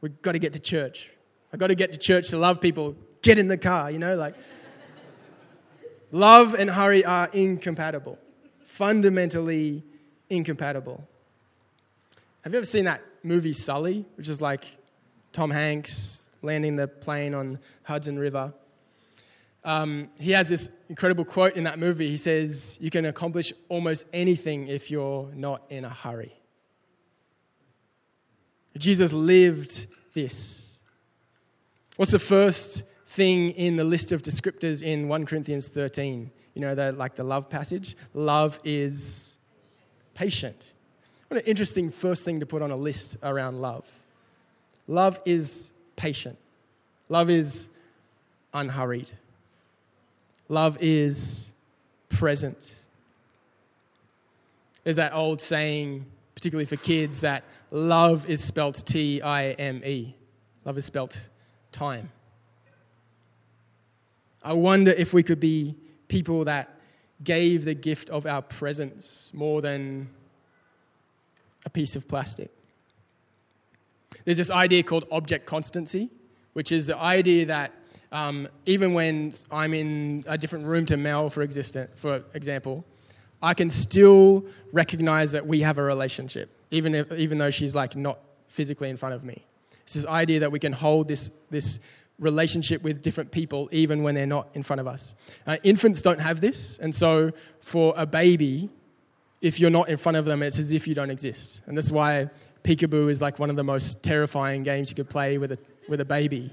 We've 0.00 0.20
got 0.22 0.32
to 0.32 0.38
get 0.38 0.52
to 0.52 0.60
church. 0.60 1.10
I've 1.52 1.58
got 1.58 1.68
to 1.68 1.74
get 1.74 1.92
to 1.92 1.98
church 1.98 2.28
to 2.28 2.38
love 2.38 2.60
people. 2.60 2.96
Get 3.22 3.38
in 3.38 3.48
the 3.48 3.58
car, 3.58 3.90
you 3.90 3.98
know, 3.98 4.16
like. 4.16 4.34
love 6.12 6.54
and 6.54 6.70
hurry 6.70 7.04
are 7.04 7.28
incompatible, 7.32 8.18
fundamentally 8.62 9.82
incompatible. 10.30 11.06
Have 12.42 12.52
you 12.52 12.58
ever 12.58 12.66
seen 12.66 12.84
that 12.84 13.02
movie 13.22 13.52
Sully, 13.52 14.06
which 14.16 14.28
is 14.28 14.40
like 14.40 14.64
Tom 15.32 15.50
Hanks 15.50 16.30
landing 16.42 16.76
the 16.76 16.88
plane 16.88 17.34
on 17.34 17.58
Hudson 17.82 18.18
River? 18.18 18.52
Um, 19.64 20.08
he 20.18 20.30
has 20.32 20.48
this 20.48 20.70
incredible 20.88 21.24
quote 21.24 21.54
in 21.54 21.64
that 21.64 21.78
movie. 21.78 22.08
He 22.08 22.16
says, 22.16 22.78
You 22.80 22.90
can 22.90 23.04
accomplish 23.04 23.52
almost 23.68 24.06
anything 24.12 24.68
if 24.68 24.90
you're 24.90 25.30
not 25.34 25.62
in 25.68 25.84
a 25.84 25.90
hurry. 25.90 26.32
Jesus 28.78 29.12
lived 29.12 29.88
this. 30.14 30.78
What's 31.96 32.12
the 32.12 32.18
first 32.18 32.84
thing 33.06 33.50
in 33.50 33.76
the 33.76 33.84
list 33.84 34.12
of 34.12 34.22
descriptors 34.22 34.82
in 34.82 35.08
1 35.08 35.26
Corinthians 35.26 35.66
13? 35.66 36.30
You 36.54 36.60
know, 36.60 36.74
the, 36.74 36.92
like 36.92 37.16
the 37.16 37.24
love 37.24 37.50
passage? 37.50 37.96
Love 38.14 38.60
is 38.64 39.38
patient. 40.14 40.72
What 41.28 41.40
an 41.40 41.46
interesting 41.46 41.90
first 41.90 42.24
thing 42.24 42.40
to 42.40 42.46
put 42.46 42.62
on 42.62 42.70
a 42.70 42.76
list 42.76 43.16
around 43.22 43.60
love. 43.60 43.88
Love 44.88 45.20
is 45.24 45.70
patient, 45.94 46.36
love 47.08 47.30
is 47.30 47.68
unhurried. 48.52 49.12
Love 50.48 50.78
is 50.80 51.50
present. 52.08 52.74
There's 54.82 54.96
that 54.96 55.12
old 55.12 55.42
saying, 55.42 56.06
particularly 56.34 56.64
for 56.64 56.76
kids, 56.76 57.20
that 57.20 57.44
love 57.70 58.24
is 58.30 58.42
spelt 58.42 58.82
T 58.86 59.20
I 59.20 59.50
M 59.50 59.82
E. 59.84 60.14
Love 60.64 60.78
is 60.78 60.86
spelt 60.86 61.28
time. 61.70 62.10
I 64.42 64.54
wonder 64.54 64.92
if 64.92 65.12
we 65.12 65.22
could 65.22 65.40
be 65.40 65.76
people 66.08 66.44
that 66.44 66.70
gave 67.22 67.66
the 67.66 67.74
gift 67.74 68.08
of 68.08 68.24
our 68.24 68.40
presence 68.40 69.30
more 69.34 69.60
than 69.60 70.08
a 71.66 71.70
piece 71.70 71.94
of 71.94 72.08
plastic. 72.08 72.50
There's 74.28 74.36
this 74.36 74.50
idea 74.50 74.82
called 74.82 75.06
object 75.10 75.46
constancy, 75.46 76.10
which 76.52 76.70
is 76.70 76.86
the 76.86 76.98
idea 76.98 77.46
that 77.46 77.72
um, 78.12 78.46
even 78.66 78.92
when 78.92 79.32
I'm 79.50 79.72
in 79.72 80.22
a 80.26 80.36
different 80.36 80.66
room 80.66 80.84
to 80.84 80.98
Mel, 80.98 81.30
for, 81.30 81.40
existent, 81.40 81.98
for 81.98 82.22
example, 82.34 82.84
I 83.40 83.54
can 83.54 83.70
still 83.70 84.44
recognize 84.70 85.32
that 85.32 85.46
we 85.46 85.60
have 85.60 85.78
a 85.78 85.82
relationship, 85.82 86.50
even, 86.70 86.94
if, 86.94 87.10
even 87.12 87.38
though 87.38 87.48
she's 87.48 87.74
like 87.74 87.96
not 87.96 88.18
physically 88.48 88.90
in 88.90 88.98
front 88.98 89.14
of 89.14 89.24
me. 89.24 89.46
It's 89.84 89.94
this 89.94 90.04
idea 90.04 90.40
that 90.40 90.52
we 90.52 90.58
can 90.58 90.74
hold 90.74 91.08
this, 91.08 91.30
this 91.48 91.80
relationship 92.18 92.82
with 92.82 93.00
different 93.00 93.30
people 93.30 93.70
even 93.72 94.02
when 94.02 94.14
they're 94.14 94.26
not 94.26 94.48
in 94.52 94.62
front 94.62 94.80
of 94.80 94.86
us. 94.86 95.14
Uh, 95.46 95.56
infants 95.62 96.02
don't 96.02 96.20
have 96.20 96.42
this, 96.42 96.78
and 96.80 96.94
so 96.94 97.32
for 97.62 97.94
a 97.96 98.04
baby, 98.04 98.68
if 99.40 99.60
you're 99.60 99.70
not 99.70 99.88
in 99.88 99.96
front 99.96 100.16
of 100.16 100.24
them, 100.24 100.42
it's 100.42 100.58
as 100.58 100.72
if 100.72 100.86
you 100.86 100.94
don't 100.94 101.10
exist. 101.10 101.62
And 101.66 101.78
that's 101.78 101.90
why 101.90 102.28
peekaboo 102.62 103.10
is 103.10 103.20
like 103.20 103.38
one 103.38 103.50
of 103.50 103.56
the 103.56 103.64
most 103.64 104.02
terrifying 104.02 104.62
games 104.62 104.90
you 104.90 104.96
could 104.96 105.08
play 105.10 105.38
with 105.38 105.52
a, 105.52 105.58
with 105.88 106.00
a 106.00 106.04
baby, 106.04 106.52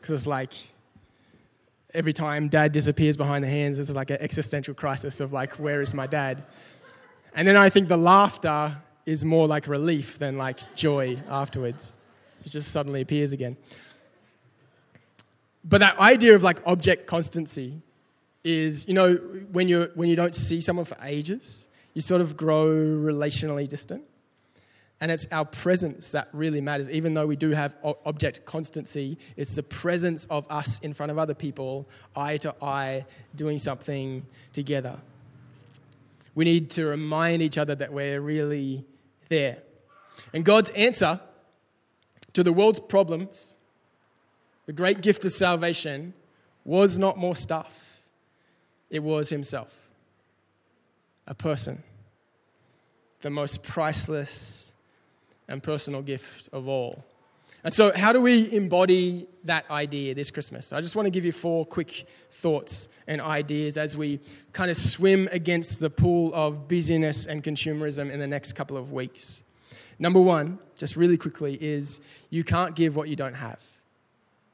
because 0.00 0.14
it's 0.14 0.26
like 0.26 0.52
every 1.94 2.12
time 2.12 2.48
dad 2.48 2.72
disappears 2.72 3.16
behind 3.16 3.42
the 3.42 3.48
hands, 3.48 3.78
it's 3.78 3.90
like 3.90 4.10
an 4.10 4.18
existential 4.20 4.74
crisis 4.74 5.20
of 5.20 5.32
like, 5.32 5.52
where 5.54 5.80
is 5.80 5.94
my 5.94 6.06
dad? 6.06 6.44
And 7.34 7.46
then 7.46 7.56
I 7.56 7.70
think 7.70 7.88
the 7.88 7.96
laughter 7.96 8.76
is 9.06 9.24
more 9.24 9.46
like 9.46 9.68
relief 9.68 10.18
than 10.18 10.36
like 10.36 10.74
joy 10.74 11.18
afterwards. 11.28 11.92
It 12.44 12.50
just 12.50 12.72
suddenly 12.72 13.00
appears 13.00 13.32
again. 13.32 13.56
But 15.64 15.78
that 15.78 15.98
idea 15.98 16.34
of 16.34 16.42
like 16.42 16.60
object 16.66 17.06
constancy 17.06 17.80
is, 18.44 18.86
you 18.86 18.94
know, 18.94 19.14
when, 19.50 19.68
you 19.68 19.90
when 19.94 20.08
you 20.08 20.16
don't 20.16 20.34
see 20.34 20.60
someone 20.60 20.84
for 20.84 20.96
ages, 21.02 21.68
you 21.94 22.00
sort 22.00 22.20
of 22.20 22.36
grow 22.36 22.66
relationally 22.68 23.66
distant. 23.66 24.02
And 25.00 25.10
it's 25.10 25.26
our 25.30 25.44
presence 25.44 26.12
that 26.12 26.28
really 26.32 26.60
matters. 26.62 26.88
Even 26.88 27.12
though 27.12 27.26
we 27.26 27.36
do 27.36 27.50
have 27.50 27.74
object 28.06 28.44
constancy, 28.46 29.18
it's 29.36 29.54
the 29.54 29.62
presence 29.62 30.24
of 30.26 30.46
us 30.50 30.78
in 30.80 30.94
front 30.94 31.12
of 31.12 31.18
other 31.18 31.34
people, 31.34 31.86
eye 32.14 32.38
to 32.38 32.54
eye, 32.62 33.04
doing 33.34 33.58
something 33.58 34.24
together. 34.52 34.98
We 36.34 36.44
need 36.44 36.70
to 36.72 36.86
remind 36.86 37.42
each 37.42 37.58
other 37.58 37.74
that 37.74 37.92
we're 37.92 38.20
really 38.20 38.84
there. 39.28 39.58
And 40.32 40.44
God's 40.44 40.70
answer 40.70 41.20
to 42.32 42.42
the 42.42 42.52
world's 42.52 42.80
problems, 42.80 43.56
the 44.64 44.72
great 44.72 45.02
gift 45.02 45.24
of 45.26 45.32
salvation, 45.32 46.14
was 46.64 46.98
not 46.98 47.18
more 47.18 47.36
stuff, 47.36 48.00
it 48.90 49.02
was 49.02 49.28
Himself, 49.28 49.74
a 51.26 51.34
person, 51.34 51.82
the 53.20 53.30
most 53.30 53.62
priceless 53.62 54.65
and 55.48 55.62
personal 55.62 56.02
gift 56.02 56.48
of 56.52 56.68
all. 56.68 57.04
And 57.64 57.72
so, 57.72 57.92
how 57.96 58.12
do 58.12 58.20
we 58.20 58.52
embody 58.52 59.26
that 59.44 59.68
idea 59.70 60.14
this 60.14 60.30
Christmas? 60.30 60.72
I 60.72 60.80
just 60.80 60.94
want 60.94 61.06
to 61.06 61.10
give 61.10 61.24
you 61.24 61.32
four 61.32 61.66
quick 61.66 62.06
thoughts 62.30 62.88
and 63.06 63.20
ideas 63.20 63.76
as 63.76 63.96
we 63.96 64.20
kind 64.52 64.70
of 64.70 64.76
swim 64.76 65.28
against 65.32 65.80
the 65.80 65.90
pool 65.90 66.32
of 66.32 66.68
busyness 66.68 67.26
and 67.26 67.42
consumerism 67.42 68.10
in 68.10 68.20
the 68.20 68.26
next 68.26 68.52
couple 68.52 68.76
of 68.76 68.92
weeks. 68.92 69.42
Number 69.98 70.20
one, 70.20 70.58
just 70.76 70.96
really 70.96 71.16
quickly, 71.16 71.58
is 71.60 72.00
you 72.30 72.44
can't 72.44 72.76
give 72.76 72.94
what 72.94 73.08
you 73.08 73.16
don't 73.16 73.34
have. 73.34 73.60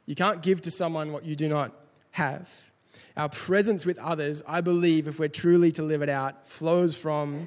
You 0.06 0.14
can't 0.14 0.40
give 0.40 0.62
to 0.62 0.70
someone 0.70 1.12
what 1.12 1.24
you 1.24 1.36
do 1.36 1.48
not 1.48 1.72
have. 2.12 2.48
Our 3.16 3.28
presence 3.28 3.84
with 3.84 3.98
others, 3.98 4.42
I 4.46 4.60
believe, 4.60 5.06
if 5.06 5.18
we're 5.18 5.28
truly 5.28 5.72
to 5.72 5.82
live 5.82 6.02
it 6.02 6.08
out, 6.08 6.46
flows 6.46 6.96
from 6.96 7.46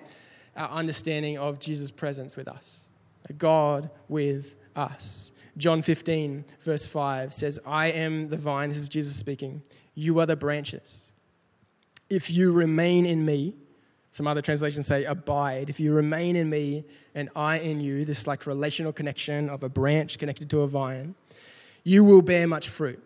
our 0.55 0.69
understanding 0.69 1.37
of 1.37 1.59
Jesus' 1.59 1.91
presence 1.91 2.35
with 2.35 2.47
us. 2.47 2.84
God 3.33 3.89
with 4.07 4.55
us. 4.75 5.31
John 5.57 5.81
15, 5.81 6.43
verse 6.61 6.85
5 6.85 7.33
says, 7.33 7.59
I 7.65 7.87
am 7.87 8.29
the 8.29 8.37
vine. 8.37 8.69
This 8.69 8.77
is 8.77 8.89
Jesus 8.89 9.15
speaking. 9.15 9.61
You 9.93 10.19
are 10.19 10.25
the 10.25 10.35
branches. 10.35 11.11
If 12.09 12.29
you 12.29 12.51
remain 12.51 13.05
in 13.05 13.25
me, 13.25 13.55
Some 14.15 14.27
other 14.27 14.41
translations 14.41 14.87
say 14.87 15.03
abide. 15.03 15.69
If 15.69 15.77
you 15.77 15.93
remain 15.93 16.37
in 16.37 16.49
me 16.49 16.85
and 17.15 17.29
I 17.35 17.59
in 17.59 17.81
you, 17.81 18.05
this 18.05 18.27
like 18.27 18.47
relational 18.47 18.93
connection 18.93 19.49
of 19.49 19.61
a 19.61 19.67
branch 19.67 20.19
connected 20.19 20.49
to 20.51 20.61
a 20.61 20.67
vine, 20.67 21.15
you 21.83 22.05
will 22.05 22.21
bear 22.21 22.47
much 22.47 22.69
fruit. 22.69 23.03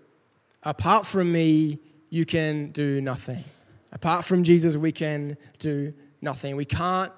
Apart 0.61 1.07
from 1.07 1.31
me, 1.31 1.79
you 2.11 2.25
can 2.25 2.69
do 2.73 3.01
nothing. 3.01 3.43
Apart 3.91 4.23
from 4.23 4.43
Jesus, 4.43 4.77
we 4.77 4.91
can 4.91 5.35
do 5.57 5.91
nothing. 6.21 6.55
We 6.55 6.65
can't 6.65 7.11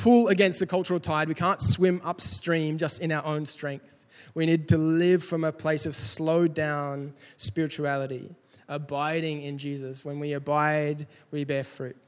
pull 0.00 0.28
against 0.28 0.58
the 0.58 0.66
cultural 0.66 0.98
tide. 0.98 1.28
We 1.28 1.34
can't 1.34 1.60
swim 1.60 2.00
upstream 2.02 2.78
just 2.78 3.02
in 3.02 3.12
our 3.12 3.22
own 3.22 3.44
strength. 3.44 3.94
We 4.34 4.46
need 4.46 4.66
to 4.68 4.78
live 4.78 5.22
from 5.22 5.44
a 5.44 5.52
place 5.52 5.84
of 5.84 5.94
slowed 5.94 6.54
down 6.54 7.12
spirituality, 7.36 8.34
abiding 8.66 9.42
in 9.42 9.58
Jesus. 9.58 10.02
When 10.02 10.18
we 10.18 10.32
abide, 10.32 11.06
we 11.30 11.44
bear 11.44 11.64
fruit. 11.64 11.98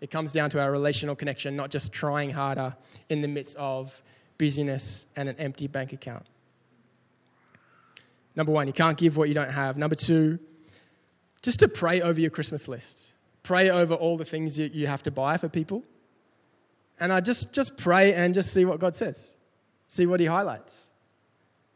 It 0.00 0.08
comes 0.12 0.30
down 0.30 0.50
to 0.50 0.60
our 0.60 0.70
relational 0.70 1.16
connection, 1.16 1.56
not 1.56 1.70
just 1.70 1.92
trying 1.92 2.30
harder 2.30 2.76
in 3.08 3.22
the 3.22 3.28
midst 3.28 3.56
of 3.56 4.00
busyness 4.38 5.06
and 5.16 5.28
an 5.28 5.34
empty 5.40 5.66
bank 5.66 5.92
account. 5.92 6.26
Number 8.36 8.52
one, 8.52 8.68
you 8.68 8.72
can't 8.72 8.96
give 8.96 9.16
what 9.16 9.26
you 9.26 9.34
don't 9.34 9.50
have. 9.50 9.76
Number 9.76 9.96
two, 9.96 10.38
just 11.42 11.58
to 11.58 11.66
pray 11.66 12.02
over 12.02 12.20
your 12.20 12.30
Christmas 12.30 12.68
list. 12.68 13.14
Pray 13.42 13.68
over 13.68 13.94
all 13.94 14.16
the 14.16 14.24
things 14.24 14.56
you, 14.56 14.70
you 14.72 14.86
have 14.86 15.02
to 15.04 15.10
buy 15.10 15.38
for 15.38 15.48
people. 15.48 15.82
And 16.98 17.12
I 17.12 17.20
just, 17.20 17.52
just 17.52 17.76
pray 17.76 18.14
and 18.14 18.34
just 18.34 18.52
see 18.52 18.64
what 18.64 18.80
God 18.80 18.96
says. 18.96 19.36
See 19.86 20.06
what 20.06 20.20
He 20.20 20.26
highlights. 20.26 20.90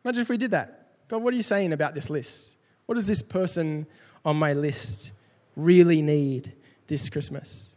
Imagine 0.05 0.23
if 0.23 0.29
we 0.29 0.37
did 0.37 0.53
that. 0.53 0.89
God, 1.09 1.23
what 1.23 1.35
are 1.35 1.37
you 1.37 1.43
saying 1.43 1.73
about 1.73 1.95
this 1.95 2.09
list? 2.09 2.57
What 2.87 2.95
does 2.95 3.07
this 3.07 3.23
person 3.23 3.87
on 4.25 4.37
my 4.37 4.53
list 4.53 5.13
really 5.57 6.03
need 6.03 6.53
this 6.87 7.09
Christmas? 7.11 7.77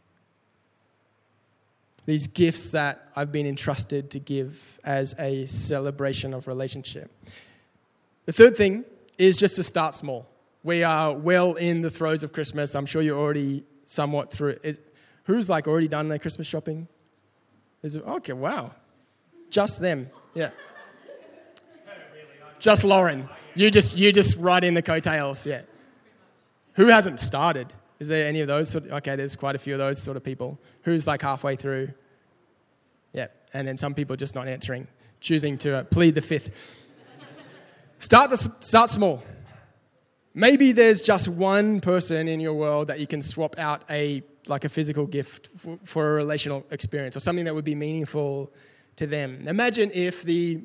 These 2.06 2.28
gifts 2.28 2.72
that 2.72 3.10
I've 3.16 3.32
been 3.32 3.46
entrusted 3.46 4.12
to 4.12 4.20
give 4.20 4.80
as 4.84 5.16
a 5.20 5.46
celebration 5.46 6.34
of 6.34 6.48
relationship. 6.48 7.12
The 8.26 8.34
third 8.34 8.58
thing 8.58 8.86
is 9.18 9.38
just 9.38 9.56
to 9.58 9.64
start 9.64 9.96
small. 9.96 10.28
We 10.64 10.84
are 10.84 11.14
well 11.14 11.56
in 11.56 11.82
the 11.82 11.90
throes 11.90 12.24
of 12.24 12.34
Christmas. 12.34 12.76
I'm 12.76 12.86
sure 12.86 13.02
you're 13.02 13.20
already 13.20 13.64
somewhat 13.86 14.32
through. 14.32 14.58
Who's 15.26 15.50
like 15.50 15.68
already 15.68 15.88
done 15.88 16.08
their 16.10 16.20
Christmas 16.20 16.48
shopping? 16.48 16.88
Is 17.84 17.98
it, 17.98 18.04
okay, 18.06 18.34
wow. 18.34 18.72
Just 19.50 19.80
them. 19.80 20.10
Yeah. 20.34 20.50
Just 22.60 22.84
Lauren. 22.84 23.30
You 23.56 23.70
just 23.70 23.98
you 23.98 24.12
just 24.12 24.38
ride 24.38 24.64
in 24.64 24.74
the 24.74 24.82
coattails. 24.82 25.46
Yeah. 25.46 25.62
Who 26.74 26.88
hasn't 26.88 27.20
started? 27.20 27.72
Is 28.00 28.08
there 28.08 28.28
any 28.28 28.42
of 28.42 28.48
those? 28.48 28.70
Sort 28.70 28.86
of, 28.86 28.94
okay, 28.94 29.16
there's 29.16 29.36
quite 29.36 29.56
a 29.56 29.60
few 29.60 29.74
of 29.74 29.80
those 29.80 30.02
sort 30.02 30.18
of 30.18 30.24
people. 30.24 30.60
Who's 30.84 31.06
like 31.06 31.22
halfway 31.22 31.56
through? 31.56 31.90
Yeah. 33.12 33.28
And 33.54 33.68
then 33.68 33.78
some 33.78 33.94
people 33.94 34.16
just 34.16 34.34
not 34.34 34.48
answering, 34.48 34.88
choosing 35.20 35.58
to 35.60 35.76
uh, 35.76 35.84
plead 35.84 36.16
the 36.16 36.22
fifth. 36.22 36.80
Start, 38.00 38.32
the, 38.32 38.38
start 38.38 38.90
small. 38.90 39.24
Maybe 40.34 40.72
there's 40.72 41.04
just 41.04 41.28
one 41.28 41.80
person 41.80 42.28
in 42.28 42.40
your 42.40 42.54
world 42.54 42.88
that 42.88 43.00
you 43.00 43.08
can 43.08 43.22
swap 43.22 43.58
out 43.60 43.84
a 43.90 44.24
like 44.48 44.66
a 44.66 44.70
physical 44.70 45.06
gift 45.06 45.48
for, 45.58 45.80
for 45.84 46.12
a 46.12 46.14
relational 46.14 46.66
experience 46.72 47.16
or 47.16 47.20
something 47.20 47.46
that 47.46 47.56
would 47.56 47.66
be 47.66 47.76
meaningful 47.76 48.52
to 48.98 49.08
them. 49.08 49.48
Imagine 49.48 49.92
if 49.94 50.24
the 50.24 50.62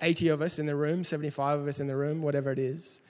80 0.00 0.28
of 0.28 0.42
us 0.42 0.58
in 0.58 0.66
the 0.66 0.76
room, 0.76 1.04
75 1.04 1.60
of 1.60 1.68
us 1.68 1.80
in 1.80 1.86
the 1.86 1.96
room, 1.96 2.22
whatever 2.22 2.50
it 2.50 2.58
is, 2.58 3.00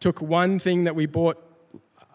took 0.00 0.20
one 0.20 0.58
thing 0.58 0.84
that 0.84 0.94
we 0.94 1.06
bought 1.06 1.42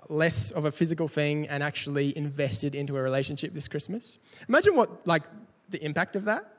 less 0.10 0.52
of 0.52 0.66
a 0.66 0.72
physical 0.72 1.08
thing 1.08 1.48
and 1.48 1.64
actually 1.64 2.18
invested 2.18 2.76
into 2.76 2.98
a 2.98 3.02
relationship 3.02 3.54
this 3.54 3.68
Christmas. 3.68 4.20
Imagine 4.48 4.76
what 4.76 5.06
like 5.08 5.24
the 5.70 5.84
impact 5.84 6.16
of 6.16 6.26
that. 6.26 6.57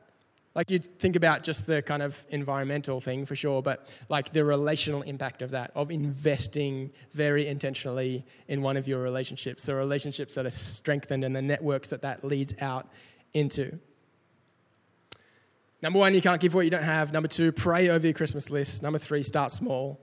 Like 0.59 0.73
you 0.73 0.81
think 0.81 1.15
about 1.15 1.45
just 1.45 1.69
the 1.69 1.83
kind 1.83 2.03
of 2.03 2.27
environmental 2.31 3.01
thing 3.01 3.27
for 3.27 3.37
sure, 3.37 3.63
but 3.63 3.95
like 4.09 4.33
the 4.33 4.45
relational 4.45 5.03
impact 5.03 5.41
of 5.41 5.53
that, 5.53 5.71
of 5.77 5.93
investing 5.93 6.91
very 7.13 7.47
intentionally 7.47 8.27
in 8.49 8.61
one 8.61 8.77
of 8.77 8.89
your 8.89 9.01
relationships, 9.01 9.67
the 9.67 9.77
relationships 9.77 10.35
that 10.35 10.47
are 10.47 10.51
strengthened 10.51 11.23
and 11.23 11.37
the 11.37 11.43
networks 11.43 11.91
that 11.91 12.03
that 12.03 12.25
leads 12.25 12.55
out 12.61 12.89
into. 13.35 13.79
Number 15.81 16.01
one, 16.01 16.13
you 16.13 16.21
can't 16.21 16.41
give 16.41 16.55
what 16.55 16.65
you 16.65 16.73
don't 16.73 16.83
have. 16.83 17.13
Number 17.13 17.29
two, 17.29 17.53
pray 17.53 17.91
over 17.91 18.05
your 18.05 18.15
Christmas 18.15 18.51
list. 18.51 18.83
Number 18.83 18.99
three, 18.99 19.23
start 19.23 19.53
small. 19.53 20.01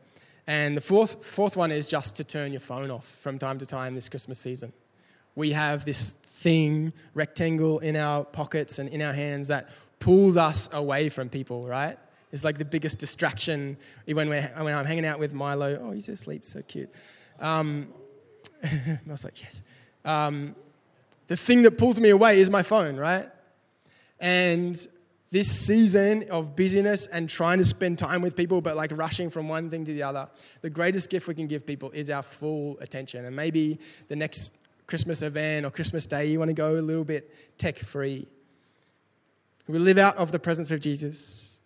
And 0.48 0.78
the 0.78 0.80
fourth, 0.80 1.26
fourth 1.26 1.58
one 1.58 1.74
is 1.74 1.86
just 1.86 2.15
to 2.15 2.24
turn 2.24 2.54
your 2.54 2.62
phone 2.62 2.91
off 2.91 3.06
from 3.06 3.39
time 3.39 3.58
to 3.58 3.65
time 3.65 3.94
this 3.94 4.08
Christmas 4.08 4.39
season. 4.39 4.72
We 5.36 5.52
have 5.52 5.84
this 5.84 6.12
thing, 6.12 6.94
rectangle 7.13 7.80
in 7.80 7.98
our 7.98 8.24
pockets 8.24 8.80
and 8.80 8.88
in 8.88 9.02
our 9.02 9.12
hands 9.12 9.50
that 9.50 9.70
pulls 10.06 10.38
us 10.38 10.70
away 10.72 11.10
from 11.10 11.30
people, 11.30 11.65
right? 11.65 11.98
It's 12.32 12.44
like 12.44 12.60
the 12.60 12.65
biggest 12.65 13.00
distraction 13.00 13.76
when, 14.06 14.30
we're, 14.30 14.44
when 14.60 14.76
I'm 14.76 14.86
hanging 14.86 15.04
out 15.04 15.18
with 15.18 15.34
Milo. 15.34 15.80
Oh, 15.82 15.89
he's 15.89 16.10
asleep, 16.10 16.46
so 16.46 16.62
cute. 16.62 16.91
Um, 17.39 17.88
I 18.63 19.00
was 19.08 19.24
like, 19.24 19.41
yes. 19.41 19.63
Um, 20.06 20.56
the 21.26 21.36
thing 21.36 21.63
that 21.63 21.80
pulls 21.80 22.00
me 22.00 22.12
away 22.12 22.39
is 22.39 22.52
my 22.52 22.62
phone, 22.62 22.98
right? 22.98 23.28
And 24.20 24.76
this 25.32 25.52
season 25.52 26.30
of 26.30 26.56
busyness 26.56 27.08
and 27.08 27.28
trying 27.28 27.58
to 27.58 27.65
spend 27.65 27.98
time 27.98 28.22
with 28.22 28.36
people, 28.36 28.62
but 28.62 28.76
like 28.76 28.91
rushing 28.96 29.32
from 29.32 29.50
one 29.50 29.72
thing 29.72 29.86
to 29.86 29.94
the 29.94 30.04
other, 30.04 30.30
the 30.62 30.70
greatest 30.70 31.10
gift 31.10 31.28
we 31.28 31.34
can 31.34 31.48
give 31.48 31.65
people 31.65 31.89
is 31.94 32.12
our 32.12 32.22
full 32.22 32.78
attention. 32.80 33.26
And 33.26 33.36
maybe 33.36 33.80
the 34.08 34.15
next 34.15 34.56
Christmas 34.86 35.24
event 35.24 35.65
or 35.65 35.72
Christmas 35.72 36.06
day, 36.06 36.28
you 36.28 36.38
want 36.38 36.50
to 36.50 36.54
go 36.54 36.76
a 36.76 36.78
little 36.78 37.04
bit 37.04 37.58
tech 37.58 37.80
free. 37.80 38.28
We 39.67 39.80
live 39.80 39.97
out 39.97 40.17
of 40.17 40.32
the 40.32 40.39
presence 40.39 40.71
of 40.71 40.80
Jesus. 40.80 41.60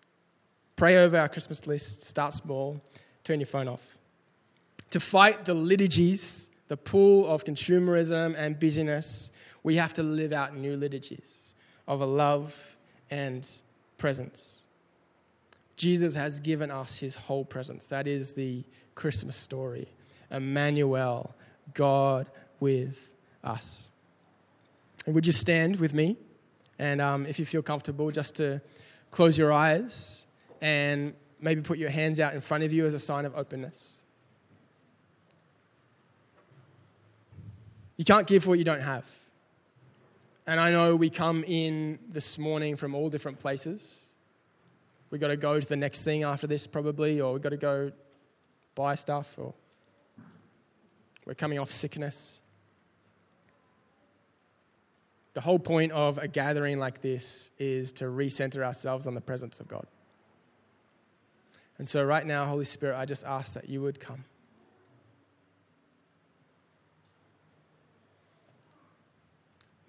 Pray 0.76 0.98
over 0.98 1.18
our 1.18 1.28
Christmas 1.28 1.68
list, 1.68 2.02
start 2.04 2.34
small, 2.34 2.82
turn 3.24 3.40
your 3.40 3.48
phone 3.48 3.68
off. 3.68 3.98
To 4.92 5.00
fight 5.00 5.46
the 5.46 5.54
liturgies, 5.54 6.50
the 6.70 6.78
pull 6.78 7.28
of 7.28 7.44
consumerism 7.44 8.36
and 8.38 8.58
busyness, 8.58 9.32
we 9.64 9.76
have 9.76 9.94
to 9.94 10.04
live 10.04 10.32
out 10.32 10.56
new 10.56 10.78
liturgies 10.78 11.54
of 11.88 12.00
a 12.00 12.06
love 12.06 12.78
and 13.12 13.46
presence. 13.98 14.68
Jesus 15.76 16.16
has 16.16 16.40
given 16.40 16.72
us 16.72 16.98
his 16.98 17.16
whole 17.16 17.44
presence. 17.44 17.88
That 17.88 18.08
is 18.08 18.34
the 18.34 18.64
Christmas 18.96 19.36
story. 19.36 19.90
Emmanuel, 20.32 21.36
God 21.74 22.28
with 22.60 23.12
us. 23.44 23.90
And 25.06 25.16
would 25.16 25.26
you 25.26 25.34
stand 25.34 25.80
with 25.80 25.94
me? 25.94 26.18
And 26.80 27.02
um, 27.02 27.26
if 27.26 27.38
you 27.38 27.46
feel 27.46 27.62
comfortable, 27.62 28.10
just 28.10 28.38
to 28.38 28.62
close 29.12 29.38
your 29.38 29.52
eyes 29.52 30.26
and 30.62 31.14
maybe 31.42 31.62
put 31.62 31.78
your 31.78 31.90
hands 31.90 32.20
out 32.20 32.34
in 32.34 32.42
front 32.42 32.64
of 32.64 32.72
you 32.72 32.86
as 32.86 32.94
a 32.94 33.00
sign 33.00 33.26
of 33.26 33.36
openness. 33.36 34.04
You 37.98 38.06
can't 38.06 38.26
give 38.26 38.48
what 38.48 38.58
you 38.58 38.64
don't 38.64 38.82
have. 38.82 39.06
And 40.48 40.60
I 40.60 40.72
know 40.72 40.96
we 40.96 41.10
come 41.10 41.44
in 41.46 42.00
this 42.10 42.40
morning 42.40 42.76
from 42.76 42.96
all 42.96 43.10
different 43.10 43.40
places. 43.40 44.14
We've 45.12 45.22
got 45.22 45.28
to 45.28 45.38
go 45.38 45.60
to 45.60 45.68
the 45.68 45.76
next 45.76 46.04
thing 46.04 46.24
after 46.24 46.48
this, 46.48 46.66
probably, 46.66 47.20
or 47.20 47.34
we've 47.34 47.42
got 47.42 47.50
to 47.50 47.58
go 47.58 47.92
buy 48.74 48.96
stuff, 48.96 49.36
or 49.38 49.54
we're 51.26 51.34
coming 51.34 51.60
off 51.60 51.72
sickness. 51.72 52.42
The 55.40 55.44
whole 55.44 55.58
point 55.58 55.94
of 55.94 56.18
a 56.18 56.28
gathering 56.28 56.80
like 56.80 57.02
this 57.02 57.52
is 57.58 57.94
to 57.94 58.06
recenter 58.08 58.62
ourselves 58.62 59.08
on 59.08 59.16
the 59.16 59.22
presence 59.22 59.62
of 59.62 59.70
God. 59.70 59.88
And 61.78 61.88
so, 61.88 62.04
right 62.04 62.26
now, 62.26 62.46
Holy 62.46 62.66
Spirit, 62.66 62.98
I 62.98 63.06
just 63.06 63.24
ask 63.24 63.54
that 63.54 63.70
you 63.70 63.82
would 63.82 64.02
come. 64.02 64.26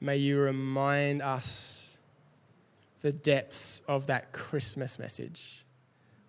May 0.01 0.19
you 0.19 0.39
remind 0.39 1.21
us 1.21 1.99
the 3.01 3.11
depths 3.11 3.83
of 3.89 4.07
that 4.07 4.31
Christmas 4.31 5.01
message 5.01 5.65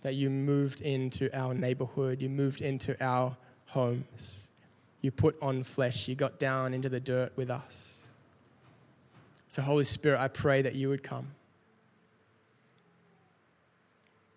that 0.02 0.16
you 0.16 0.32
moved 0.32 0.82
into 0.82 1.30
our 1.38 1.54
neighborhood, 1.54 2.24
you 2.24 2.30
moved 2.30 2.62
into 2.62 2.98
our 3.00 3.38
homes, 3.68 4.48
you 5.02 5.12
put 5.12 5.40
on 5.44 5.62
flesh, 5.62 6.08
you 6.08 6.16
got 6.16 6.40
down 6.40 6.74
into 6.74 6.90
the 6.90 7.00
dirt 7.00 7.34
with 7.36 7.52
us. 7.52 8.01
So, 9.52 9.62
Holy 9.62 9.84
Spirit, 9.84 10.18
I 10.18 10.30
pray 10.30 10.62
that 10.62 10.76
you 10.76 10.88
would 10.88 11.04
come, 11.04 11.28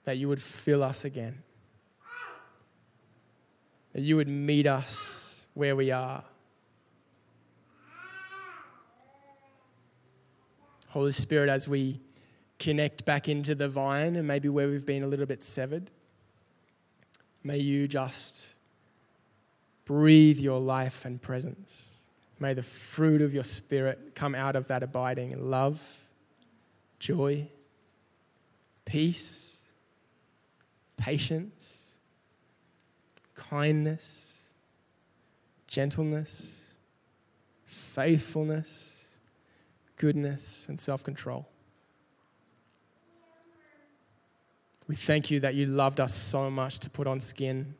that 0.03 0.18
you 0.18 0.27
would 0.27 0.42
fill 0.42 0.83
us 0.83 1.05
again, 1.05 1.40
that 3.92 4.03
you 4.03 4.16
would 4.16 4.27
meet 4.27 4.66
us 4.66 5.46
where 5.55 5.77
we 5.77 5.92
are. 5.92 6.24
Holy 10.88 11.12
Spirit, 11.12 11.48
as 11.48 11.68
we 11.68 12.00
connect 12.59 13.05
back 13.05 13.29
into 13.29 13.55
the 13.55 13.68
vine 13.68 14.16
and 14.16 14.27
maybe 14.27 14.48
where 14.48 14.66
we've 14.66 14.85
been 14.85 15.05
a 15.05 15.07
little 15.07 15.27
bit 15.27 15.42
severed, 15.44 15.92
may 17.44 17.59
you 17.59 17.87
just 17.87 18.55
breathe 19.85 20.40
your 20.40 20.59
life 20.59 21.05
and 21.05 21.22
presence. 21.22 21.93
May 22.40 22.55
the 22.55 22.62
fruit 22.62 23.20
of 23.20 23.33
your 23.33 23.44
Spirit 23.44 24.14
come 24.14 24.35
out 24.35 24.57
of 24.57 24.68
that 24.68 24.83
abiding 24.83 25.31
in 25.31 25.51
love, 25.51 25.81
joy, 26.99 27.49
peace, 28.85 29.61
patience, 30.97 31.97
kindness, 33.35 34.49
gentleness, 35.66 36.75
faithfulness, 37.66 39.18
goodness, 39.97 40.66
and 40.68 40.79
self 40.79 41.05
control. 41.05 41.49
We 44.87 44.97
thank 44.97 45.31
you 45.31 45.40
that 45.40 45.55
you 45.55 45.66
loved 45.66 46.01
us 46.01 46.14
so 46.14 46.51
much 46.51 46.79
to 46.81 46.90
put 46.90 47.07
on 47.07 47.20
skin. 47.20 47.75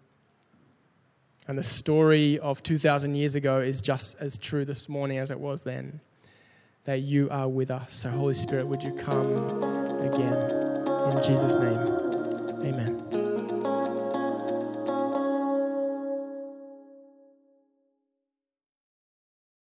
And 1.47 1.59
the 1.59 1.63
story 1.63 2.39
of 2.39 2.63
2,000 2.63 3.15
years 3.15 3.35
ago 3.35 3.61
is 3.61 3.83
just 3.83 4.17
as 4.19 4.39
true 4.39 4.65
this 4.65 4.89
morning 4.89 5.19
as 5.19 5.31
it 5.31 5.39
was 5.39 5.63
then. 5.63 6.01
That 6.85 7.01
you 7.01 7.29
are 7.31 7.49
with 7.49 7.71
us. 7.71 7.93
So, 7.93 8.11
Holy 8.11 8.35
Spirit, 8.35 8.67
would 8.67 8.83
you 8.83 8.93
come 8.93 9.63
again? 10.03 10.65
In 11.13 11.23
Jesus' 11.23 11.57
name, 11.57 11.79
amen. 12.67 13.04